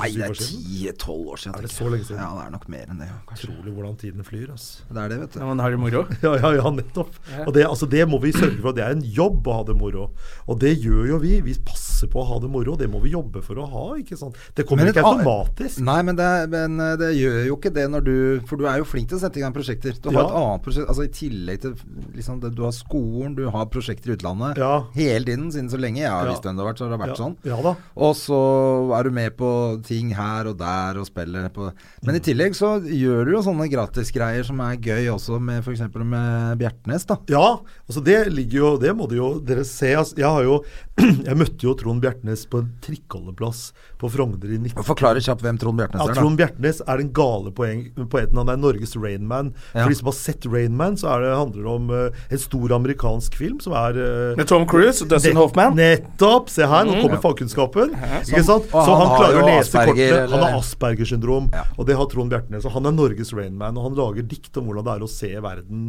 [0.00, 1.56] Nei, det er ti-tolv år siden.
[1.58, 2.20] Er det så lenge siden?
[2.22, 3.08] Ja, det er nok mer enn det.
[3.10, 3.50] ja, kanskje.
[3.52, 4.46] Utrolig hvordan tiden flyr.
[4.54, 4.86] Altså.
[4.88, 5.40] Det er det, vet du.
[5.42, 6.04] Ja, men har du moro?
[6.26, 7.18] Ja, ja, ja, nettopp.
[7.46, 8.72] Og det, altså, det må vi sørge for.
[8.76, 10.08] Det er en jobb å ha det moro.
[10.48, 11.36] Og det gjør jo vi.
[11.44, 12.76] Vi passer på å ha det moro.
[12.76, 13.84] Det må vi jobbe for å ha.
[13.98, 14.34] ikke sant?
[14.54, 15.80] Det kommer Men ikke automatisk.
[15.80, 18.78] Nei, men det, men eh, det gjør jo ikke det når du For du er
[18.78, 19.92] jo flink til å sette i gang prosjekter.
[20.02, 20.28] Du har Ja.
[20.28, 21.74] et annet prosjekt Altså I tillegg til
[22.14, 24.56] liksom, det, Du har skolen, du har prosjekter i utlandet.
[24.58, 24.84] Ja.
[24.94, 26.32] Hele tiden, siden så lenge jeg har Ja.
[26.32, 27.36] visst hvem det har vært, så har det vært Ja, sånn.
[27.44, 27.74] ja da.
[27.96, 31.72] Og så er du med på ting her og der og spiller på
[32.04, 32.24] Men i Mm.
[32.24, 35.80] tillegg så gjør du jo sånne gratisgreier som er gøy også, med f.eks.
[35.94, 37.16] med Bjertnæs, da.
[37.28, 39.92] Ja, altså det ligger jo Det må du jo dere se.
[39.94, 40.62] Altså, jeg har jo
[41.26, 44.80] Jeg møtte jo Trond Bjertnæs på en trikkeholdeplass på Frogner i 19...
[44.86, 46.20] Forklare kjapt hvem Trond Bjertnæs Ja, er, da.
[46.22, 48.38] Trond Bjertnæs er den gale poeng, poeten.
[48.40, 49.52] Han er Norges Rainman.
[49.74, 49.82] Ja.
[49.82, 52.74] For de som har sett Rainman, så er det, handler det om uh, en stor
[52.78, 55.76] amerikansk film som er uh, Med Tom Cruise og Dustin Hoffman?
[55.78, 56.48] Nettopp!
[56.52, 57.92] Se her, nå kommer fagkunnskapen.
[58.22, 58.70] Ikke sant?
[58.72, 60.32] Så han han klarer jo å lese Asperger, kortene.
[60.32, 61.64] Han har Asperger syndrom, Ja.
[61.76, 62.66] og det har Trond Bjertnæs.
[62.68, 65.32] Og han er Norges Rainman, og han lager dikt om hvordan det er å se
[65.44, 65.84] verden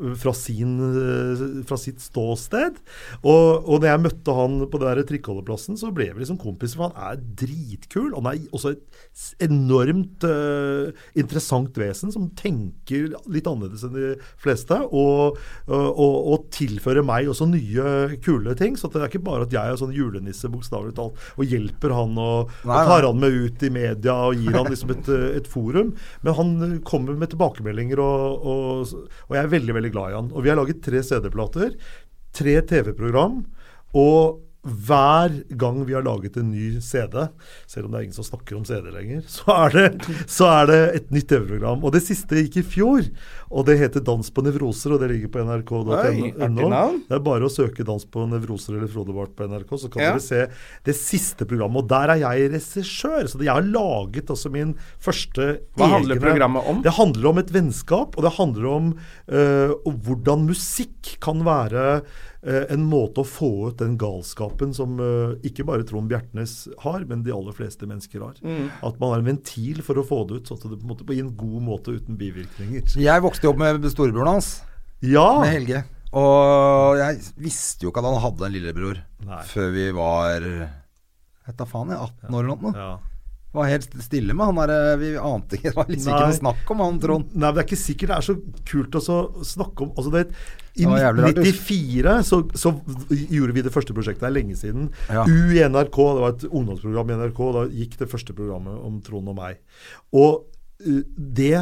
[0.00, 0.76] uh, fra, sin,
[1.68, 2.78] fra sitt ståsted.
[3.22, 5.04] Og, og når jeg møtte han på det der
[5.48, 8.12] trikkeholdeplassen, så ble vi liksom kompiser, for han er dritkul.
[8.14, 14.76] Han er også et enormt uh, interessant vesen som tenker litt annerledes enn de fleste,
[14.88, 18.76] og, og, og, og tilfører meg også nye, kule ting.
[18.78, 22.18] Så det er ikke bare at jeg er sånn julenisse, bokstavelig talt, og hjelper han
[22.18, 25.48] og, og tar han med ut i media og gir han liksom et, eh, et
[25.48, 25.94] forum.
[26.24, 30.18] Men han eh, kommer med tilbakemeldinger, og, og, og jeg er veldig, veldig glad i
[30.18, 30.32] han.
[30.34, 31.74] Og vi har laget tre CD-plater,
[32.38, 33.40] tre TV-program,
[33.98, 37.28] og hver gang vi har laget en ny CD,
[37.66, 40.70] selv om det er ingen som snakker om CD lenger, så er det, så er
[40.70, 41.84] det et nytt TV-program.
[41.84, 43.08] Og det siste gikk i fjor,
[43.50, 46.68] og det heter Dans på nevroser, og det ligger på nrk.no.
[47.08, 50.02] Det er bare å søke 'Dans på nevroser' eller Frode Barth på NRK, så kan
[50.02, 50.10] Ja.
[50.12, 50.46] dere se
[50.84, 51.82] det siste programmet.
[51.82, 56.66] Og der er jeg regissør, så jeg har laget altså min første Hva handler programmet
[56.66, 56.82] om?
[56.82, 58.94] Det handler om et vennskap, og det handler om
[59.30, 62.02] øh, hvordan musikk kan være
[62.44, 67.04] øh, en måte å få ut den galskapen som øh, ikke bare Trond Bjertnæs har,
[67.06, 68.34] men de aller fleste mennesker har.
[68.42, 68.70] Mm.
[68.82, 70.92] At man har en ventil for å få det ut, sånn at det på en
[70.92, 72.82] måte på en god måte uten bivirkninger.
[72.98, 74.50] Jeg vokste jo opp med storebroren hans.
[75.04, 75.40] Ja!
[75.42, 75.84] med Helge.
[76.18, 79.42] Og jeg visste jo ikke at han hadde en lillebror Nei.
[79.46, 82.72] før vi var Vet da faen, jeg, 18 år eller noe.
[82.76, 82.96] ja.
[83.56, 84.96] Var helt stille med han der.
[85.00, 86.32] Vi ante ikke Det var liksom ikke Nei.
[86.32, 87.30] noe snakk om han, Trond.
[87.32, 88.34] Nei, men Det er ikke sikkert det er så
[88.68, 89.02] kult å
[89.48, 90.24] snakke om altså det,
[90.76, 92.74] I Det var 1994 så, så
[93.08, 94.26] gjorde vi det første prosjektet.
[94.26, 94.90] Det er lenge siden.
[95.08, 95.24] Ja.
[95.24, 97.40] U i NRK, det var et ungdomsprogram i NRK.
[97.56, 99.62] Da gikk det første programmet om Trond og meg.
[100.12, 100.44] Og
[100.84, 101.54] uh, det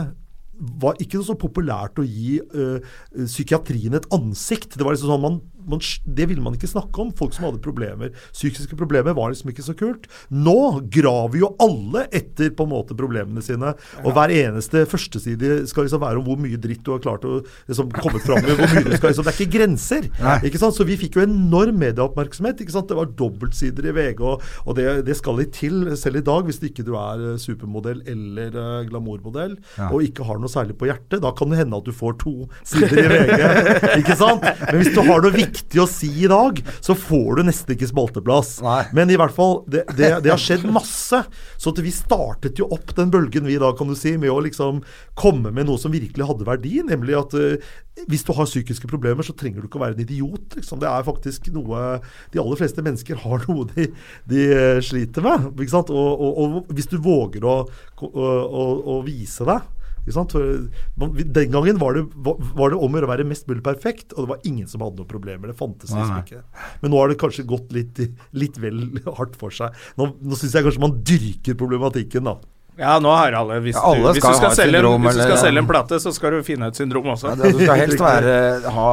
[0.56, 2.78] var ikke så populært å gi uh,
[3.12, 4.76] psykiatrien et ansikt.
[4.76, 7.12] Det var liksom sånn man, man, Det ville man ikke snakke om.
[7.16, 8.12] Folk som hadde problemer.
[8.32, 10.06] Psykiske problemer var liksom ikke så kult.
[10.30, 10.56] Nå
[10.92, 13.74] graver jo alle etter på en måte problemene sine.
[14.04, 17.40] Og hver eneste førsteside skal liksom være om hvor mye dritt du har klart å
[17.68, 18.54] liksom komme fram med.
[18.58, 20.08] hvor mye du skal, liksom, Det er ikke grenser.
[20.46, 20.76] Ikke sant?
[20.78, 22.60] Så vi fikk jo enorm medieoppmerksomhet.
[22.62, 22.88] ikke sant?
[22.90, 26.44] Det var dobbeltsider i VG, og, og det, det skal litt til selv i dag
[26.46, 29.88] hvis ikke du er eh, supermodell eller eh, glamourmodell Ja.
[29.92, 31.20] og ikke har noe særlig på hjertet.
[31.24, 32.32] Da kan det hende at du får to
[32.66, 33.42] sider i VG.
[34.00, 34.44] ikke sant?
[34.44, 37.74] Men hvis du har noe viktig riktig å si i dag, så får du nesten
[37.74, 38.56] ikke spalteplass.
[38.64, 38.82] Nei.
[38.96, 41.22] Men i hvert fall, det, det, det har skjedd masse.
[41.56, 44.40] Så at vi startet jo opp den bølgen vi da, kan du si, med å
[44.44, 44.82] liksom
[45.18, 46.78] komme med noe som virkelig hadde verdi.
[46.86, 47.74] Nemlig at uh,
[48.06, 50.58] hvis du har psykiske problemer, så trenger du ikke å være en idiot.
[50.58, 50.80] Liksom.
[50.82, 52.00] Det er faktisk noe
[52.32, 53.88] De aller fleste mennesker har noe de,
[54.28, 55.48] de eh, sliter med.
[55.56, 57.62] Og, og, og hvis du våger å,
[58.04, 59.72] å, å, å vise deg
[60.06, 60.32] ikke sant?
[60.32, 63.64] For Den gangen var det, var var det om å gjøre å være mest mulig
[63.66, 65.50] perfekt, og det var ingen som hadde noen problemer.
[65.50, 66.42] Det fantes liksom ikke.
[66.82, 67.98] Men nå har det kanskje gått litt,
[68.32, 68.84] litt vel
[69.18, 69.74] hardt for seg.
[69.98, 72.36] Nå, nå syns jeg kanskje man dyrker problematikken, da.
[72.76, 75.14] Ja, nå har alle Hvis, Ja, alle du, hvis, du, skal selge, en- syndrom, hvis
[75.14, 77.30] du eller- skal selge en plate, så skal du finne et syndrom også.
[77.30, 78.88] Ja, det- du skal helst være ha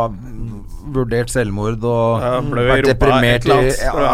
[0.93, 3.59] vurdert selvmord og Ja, vært deprimert i ja,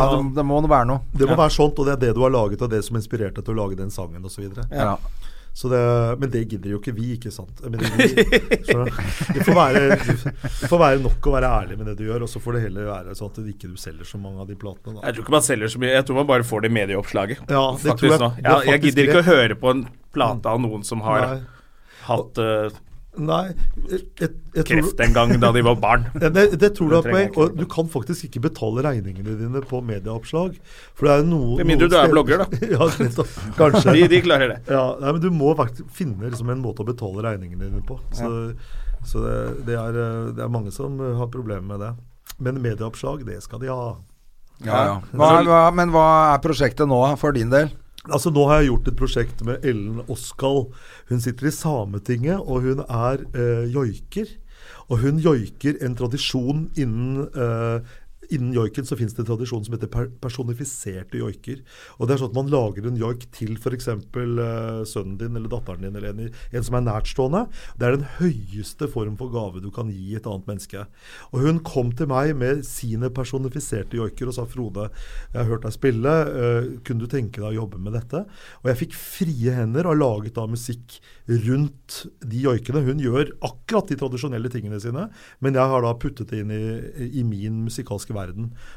[0.10, 1.02] det, det må nå være noe.
[1.14, 3.36] Det må være sånt, og det er det du har laget, og det som inspirerte
[3.42, 4.50] deg til å lage den sangen osv.
[4.72, 4.98] Ja.
[5.54, 5.80] Så det,
[6.22, 7.60] men det gidder jo ikke vi, ikke sant.
[7.66, 12.24] Men det, får være, det får være nok å være ærlig med det du gjør,
[12.26, 14.56] og så får det heller være sånn at du ikke selger så mange av de
[14.60, 15.00] platene.
[15.00, 15.08] Da.
[15.10, 15.94] Jeg tror ikke man selger så mye.
[15.98, 17.42] Jeg tror man bare får det medieoppslaget.
[17.50, 19.84] Ja, det faktisk tror jeg- er jeg gidder ikke å høre på en
[20.16, 21.42] plate av noen som har Nei.
[22.08, 22.70] hatt eh,
[23.18, 23.50] Nei,
[23.90, 26.04] jeg, jeg, jeg tror kreft en gang da de var barn.
[26.36, 27.32] Det, det tror jeg poeng.
[27.42, 30.60] Og du kan faktisk ikke betale regningene dine på medieoppslag.
[30.94, 32.60] For det er noe Med mindre du er blogger, da.
[32.76, 33.34] ja, nettopp.
[33.58, 33.96] Kanskje.
[33.98, 34.60] De, de klarer det.
[34.70, 37.98] Ja, nei, men du må faktisk finne liksom en måte å betale regningene dine på.
[38.16, 38.30] Så,
[39.10, 39.36] så det,
[39.72, 41.92] det, er, eh, det er mange som eh, har problemer med det.
[42.40, 43.90] Men medieoppslag, det skal de ha.
[44.64, 44.96] Ja, ja.
[45.18, 47.74] Hva, er- hva, men hva er prosjektet nå for din del?
[48.08, 50.70] Altså Nå har jeg gjort et prosjekt med Ellen Oskal.
[51.10, 54.30] Hun sitter i Sametinget, og hun er eh, joiker.
[54.90, 57.98] Og hun joiker en tradisjon innen eh,
[58.30, 61.64] Innen joiken så finnes det en tradisjon som heter per personifiserte joiker.
[61.98, 63.88] Og det er sånn at Man lager en joik til f.eks.
[63.90, 67.42] Uh, sønnen din eller datteren din eller en, en som er nærtstående.
[67.80, 70.86] Det er den høyeste form for gave du kan gi et annet menneske.
[71.34, 74.90] Og Hun kom til meg med sine personifiserte joiker og sa Frode,
[75.34, 78.24] jeg har hørt deg spille, uh, kunne du tenke deg å jobbe med dette?
[78.62, 81.00] Og jeg fikk frie hender og laget da musikk
[81.50, 82.86] rundt de joikene.
[82.86, 85.10] Hun gjør akkurat de tradisjonelle tingene sine,
[85.42, 86.64] men jeg har da puttet det inn i,
[87.10, 88.19] i min musikalske verden.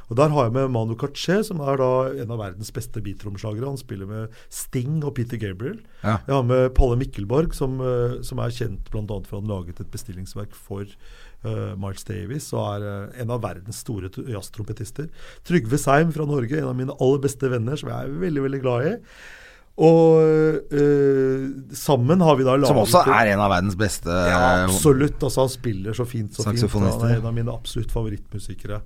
[0.08, 1.90] Og Der har jeg med Manu Katché, som er da
[2.22, 3.66] en av verdens beste beatromslagere.
[3.66, 5.80] Han spiller med Sting og Peter Gabriel.
[6.02, 6.18] Ja.
[6.26, 9.20] Jeg har med Palle Mikkelborg, som, eh, som er kjent bl.a.
[9.26, 10.86] for han laget et bestillingsverk for
[11.44, 15.10] uh, Miles Davis, og er uh, en av verdens store jazztrompetister.
[15.44, 18.62] Trygve Seim fra Norge, en av mine aller beste venner, som jeg er veldig veldig
[18.62, 18.96] glad i.
[19.80, 20.20] Og
[20.68, 25.16] eh, sammen har vi da laget Som også er en av verdens beste ja, absolutt.
[25.24, 26.34] Altså, han spiller så fint.
[26.36, 26.74] så fint.
[26.74, 28.82] Han er en av mine absolutt favorittmusikere.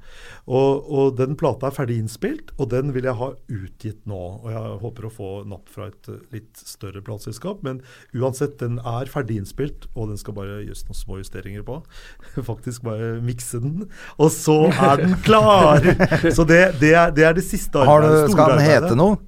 [0.47, 4.23] Og, og den plata er ferdig innspilt, og den vil jeg ha utgitt nå.
[4.45, 7.67] Og jeg håper å få napp fra et eh, litt større plateselskap.
[7.67, 7.83] Men
[8.15, 11.81] uansett, den er ferdig innspilt, og den skal bare gjøres noen små justeringer på.
[12.53, 13.89] Faktisk bare mikse den,
[14.23, 15.83] og så er den klar!
[16.37, 18.33] Så det, det, er, det er det siste Har du, arbeidet.
[18.35, 19.19] skal den hete noe?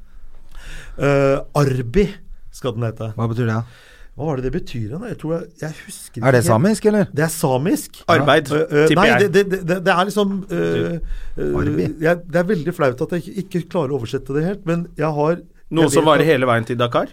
[0.99, 2.09] Eh, Arbi
[2.55, 3.13] skal den hete.
[3.15, 3.61] Hva betyr det?
[4.19, 4.87] Hva var det det betyr?
[4.89, 5.03] igjen?
[5.07, 7.11] Jeg tror jeg, jeg husker Er det ikke samisk, eller?
[7.15, 8.01] Det er samisk.
[8.11, 8.63] Arbeid, ja.
[8.65, 9.21] eh, tipper nei, jeg.
[9.21, 10.97] det, det, det, det er liksom eh,
[11.39, 11.87] eh, Arbi.
[12.03, 14.89] jeg, Det er veldig flaut at jeg ikke, ikke klarer å oversette det helt, men
[14.99, 15.39] jeg har
[15.71, 17.13] Noe som varer hele veien til Dakar.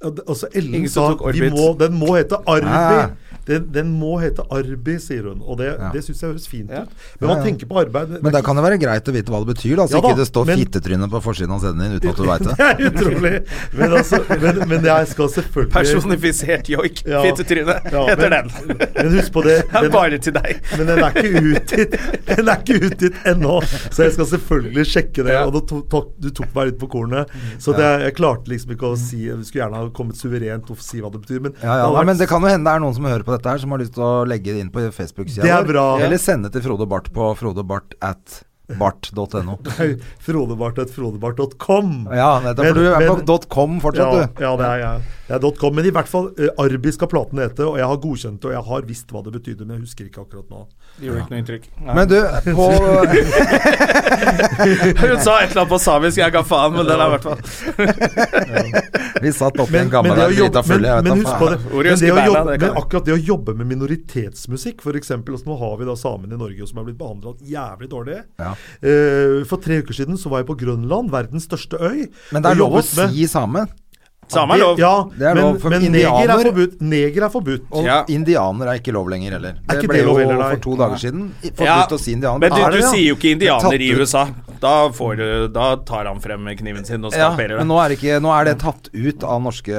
[0.00, 2.72] Altså Ellen sa vi må, den må hete Arbi.
[2.72, 3.10] Ah.
[3.46, 5.40] Den, den må hete Arbi, sier hun.
[5.46, 5.90] Og det, Ja.
[5.92, 6.82] det syns jeg høres fint Ja.
[6.82, 6.88] ut.
[7.20, 7.44] Men man ja.
[7.44, 9.86] tenker på arbeid Men da kan det være greit å vite hva det betyr, da,
[9.86, 12.16] så Ja da, ikke det står men- fittetryne på forsiden av CD-en din uten at
[12.16, 12.56] du veit det.
[12.60, 13.32] Det er utrolig.
[13.72, 17.02] Men, altså, men, men jeg skal selvfølgelig Personifisert joik.
[17.06, 17.22] Ja.
[17.24, 18.76] Fittetryne Ja, heter men- den.
[18.94, 19.56] Men husk på det.
[19.70, 20.60] Det er den- bare til deg.
[20.76, 23.60] Men den er ikke utgitt Den er ikke utgitt ennå,
[23.90, 25.32] så jeg skal selvfølgelig sjekke det.
[25.34, 25.44] Ja.
[25.46, 27.28] Og du tok, tok, du tok meg litt på kornet.
[27.58, 30.78] Så det, jeg klarte liksom ikke å si Jeg skulle gjerne ha kommet suverent og
[30.84, 31.40] si hva det betyr.
[31.48, 33.24] Men, Ja, ja, det, vært- men det kan jo hende det er noen som hører
[33.26, 35.86] på dette her, som har lyst til å legge det inn på Facebook-sida bra.
[36.02, 38.42] Eller sende til Frode Barth på frodebart at
[38.78, 39.58] bart.no.
[40.26, 42.08] Frodebart.frodebart.com.
[42.12, 42.64] Ja, nettopp.
[42.64, 44.42] Men- For du er men- på .com fortsatt, ja, du.
[44.44, 45.00] ja, det er jeg.
[45.28, 45.74] Det er .com.
[45.74, 48.54] Men i hvert fall, uh, Arbi skal platen hete, og jeg har godkjent det, og
[48.56, 50.66] jeg har visst hva det betydde, men jeg husker ikke akkurat nå.
[50.98, 51.64] Det gjorde ikke noe inntrykk.
[51.80, 51.94] Nei.
[51.94, 52.16] Men du,
[52.56, 52.66] på
[55.00, 57.24] Hun sa et eller annet på samisk, jeg ga faen, men den er i hvert
[57.24, 57.40] fall
[59.24, 61.58] Vi satt oppi en gammel men, jobbe, full, men, men husk på det.
[61.70, 65.10] Men, det å jobbe, det men akkurat det å jobbe med minoritetsmusikk, f.eks.
[65.16, 68.18] Altså, nå har vi da samene i Norge som er blitt behandla jævlig dårlig.
[68.40, 68.50] Ja.
[68.80, 72.08] Eh, for tre uker siden så var jeg på Grønland, verdens største øy.
[72.34, 73.66] Men det er lov å si same.
[74.30, 74.78] Same er lov.
[74.78, 76.76] Ja, Det er lov, men, men neger er forbudt.
[76.80, 77.64] Neger er forbudt.
[77.72, 77.98] Og Ja.
[78.08, 79.56] indianer er ikke lov lenger heller.
[79.66, 82.12] Det ikke ble det lov jo heller, for to dager siden forbudt Ja, å si
[82.14, 82.38] indianer.
[82.38, 83.90] Men du, du det det, sier jo ikke Det er indianer i.
[84.00, 84.24] USA.
[84.60, 87.88] Da, får du, da tar han frem kniven sin og Ja, skalperer men nå er,
[87.88, 89.72] det ikke, nå er det tatt ut av norske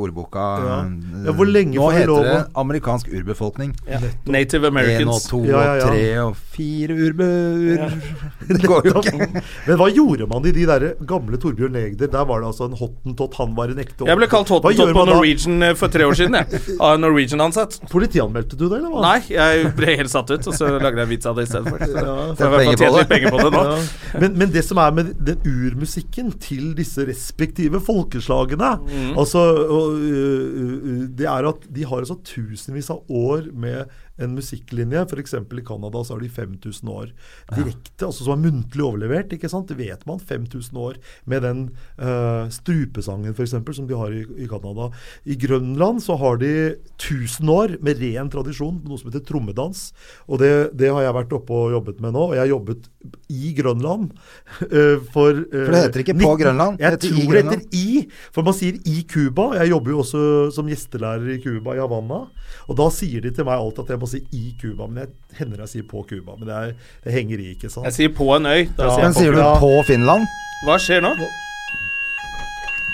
[0.00, 0.44] ordboka.
[0.64, 0.78] Ja.
[1.26, 3.74] Ja, hvor lenge nå får vi heter lov det amerikansk urbefolkning.
[3.86, 4.00] Ja.
[4.24, 5.28] Native Én og Americans.
[5.28, 5.84] to Ja, ja, ja.
[5.84, 7.92] og tre og fire urbeur
[8.48, 9.42] Det går jo ikke.
[9.68, 12.08] Men hva gjorde man i de der gamle Torbjørn Egder?
[12.08, 15.04] Der var det altså en hottentott, han var en ekte Jeg ble kalt hottentott på
[15.08, 15.70] Norwegian da?
[15.72, 16.62] Eh, for tre år siden, jeg.
[16.82, 17.78] Av en Norwegian-ansatt.
[17.92, 19.02] Politianmeldte du det, eller hva?
[19.04, 21.84] Nei, jeg ble helt satt ut, og så lagde jeg en vits av det istedenfor.
[21.86, 22.16] Så Ja.
[22.38, 23.62] så jeg tjent litt penger på det nå.
[23.68, 24.18] Ja.
[24.24, 29.16] Men, men det som er med den urmusikken til disse respektive folkeslagene Mm.
[29.18, 29.40] altså,
[29.70, 33.90] og, uh, uh, Det er at de har altså tusenvis av år med
[34.24, 35.04] en musikklinje.
[35.08, 35.34] F.eks.
[35.34, 37.12] i Canada så har de 5000 år
[37.56, 39.32] direkte, altså som er muntlig overlevert.
[39.34, 39.68] ikke sant?
[39.70, 40.20] Det vet man.
[40.20, 40.98] 5000 år
[41.28, 41.64] med den
[42.00, 43.56] uh, strupesangen f.eks.
[43.76, 44.90] som de har i, i Canada.
[45.24, 46.52] I Grønland så har de
[46.98, 49.90] 1000 år med ren tradisjon, noe som heter trommedans.
[50.28, 52.28] Og det, det har jeg vært oppe og jobbet med nå.
[52.30, 52.88] Og jeg har jobbet
[53.32, 57.12] i Grønland uh, for uh, For det heter ikke på Grønland, det Jeg heter i
[57.12, 57.86] tror det heter i,
[58.34, 59.48] for man sier i Cuba.
[59.60, 60.22] Jeg jobber jo også
[60.54, 62.24] som gjestelærer i Cuba, i Havanna.
[62.68, 64.86] Og da sier de til meg alt at jeg må si i Cuba.
[64.88, 66.36] Men jeg hender jeg sier på Cuba.
[66.38, 67.86] Men det, er, det henger i, ikke sant.
[67.90, 68.66] Jeg sier på en øy.
[68.76, 68.96] Da Ja.
[68.96, 69.20] sier Men på.
[69.20, 70.26] sier du på Finland?
[70.66, 71.14] Hva skjer nå?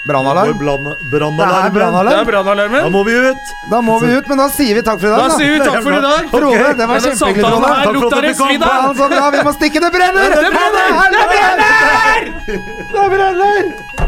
[0.09, 0.47] Brannalarm?
[0.47, 1.21] Det er
[2.25, 2.73] brannalarmen.
[2.73, 2.83] Det.
[2.83, 3.51] Da må vi ut!
[3.71, 5.21] Da må vi ut, men da sier vi takk for i dag.
[5.21, 6.31] Da sier vi takk for i dag.
[6.33, 7.69] Frode, det var kjempehyggelig, Frode.
[7.69, 8.49] her Takk for at det du kom.
[8.49, 8.89] svidd av.
[8.89, 10.29] altså, ja, vi må stikke, det brenner!
[10.33, 10.91] Det brenner!
[11.13, 12.21] Det brenner!
[12.97, 14.08] Det brenner!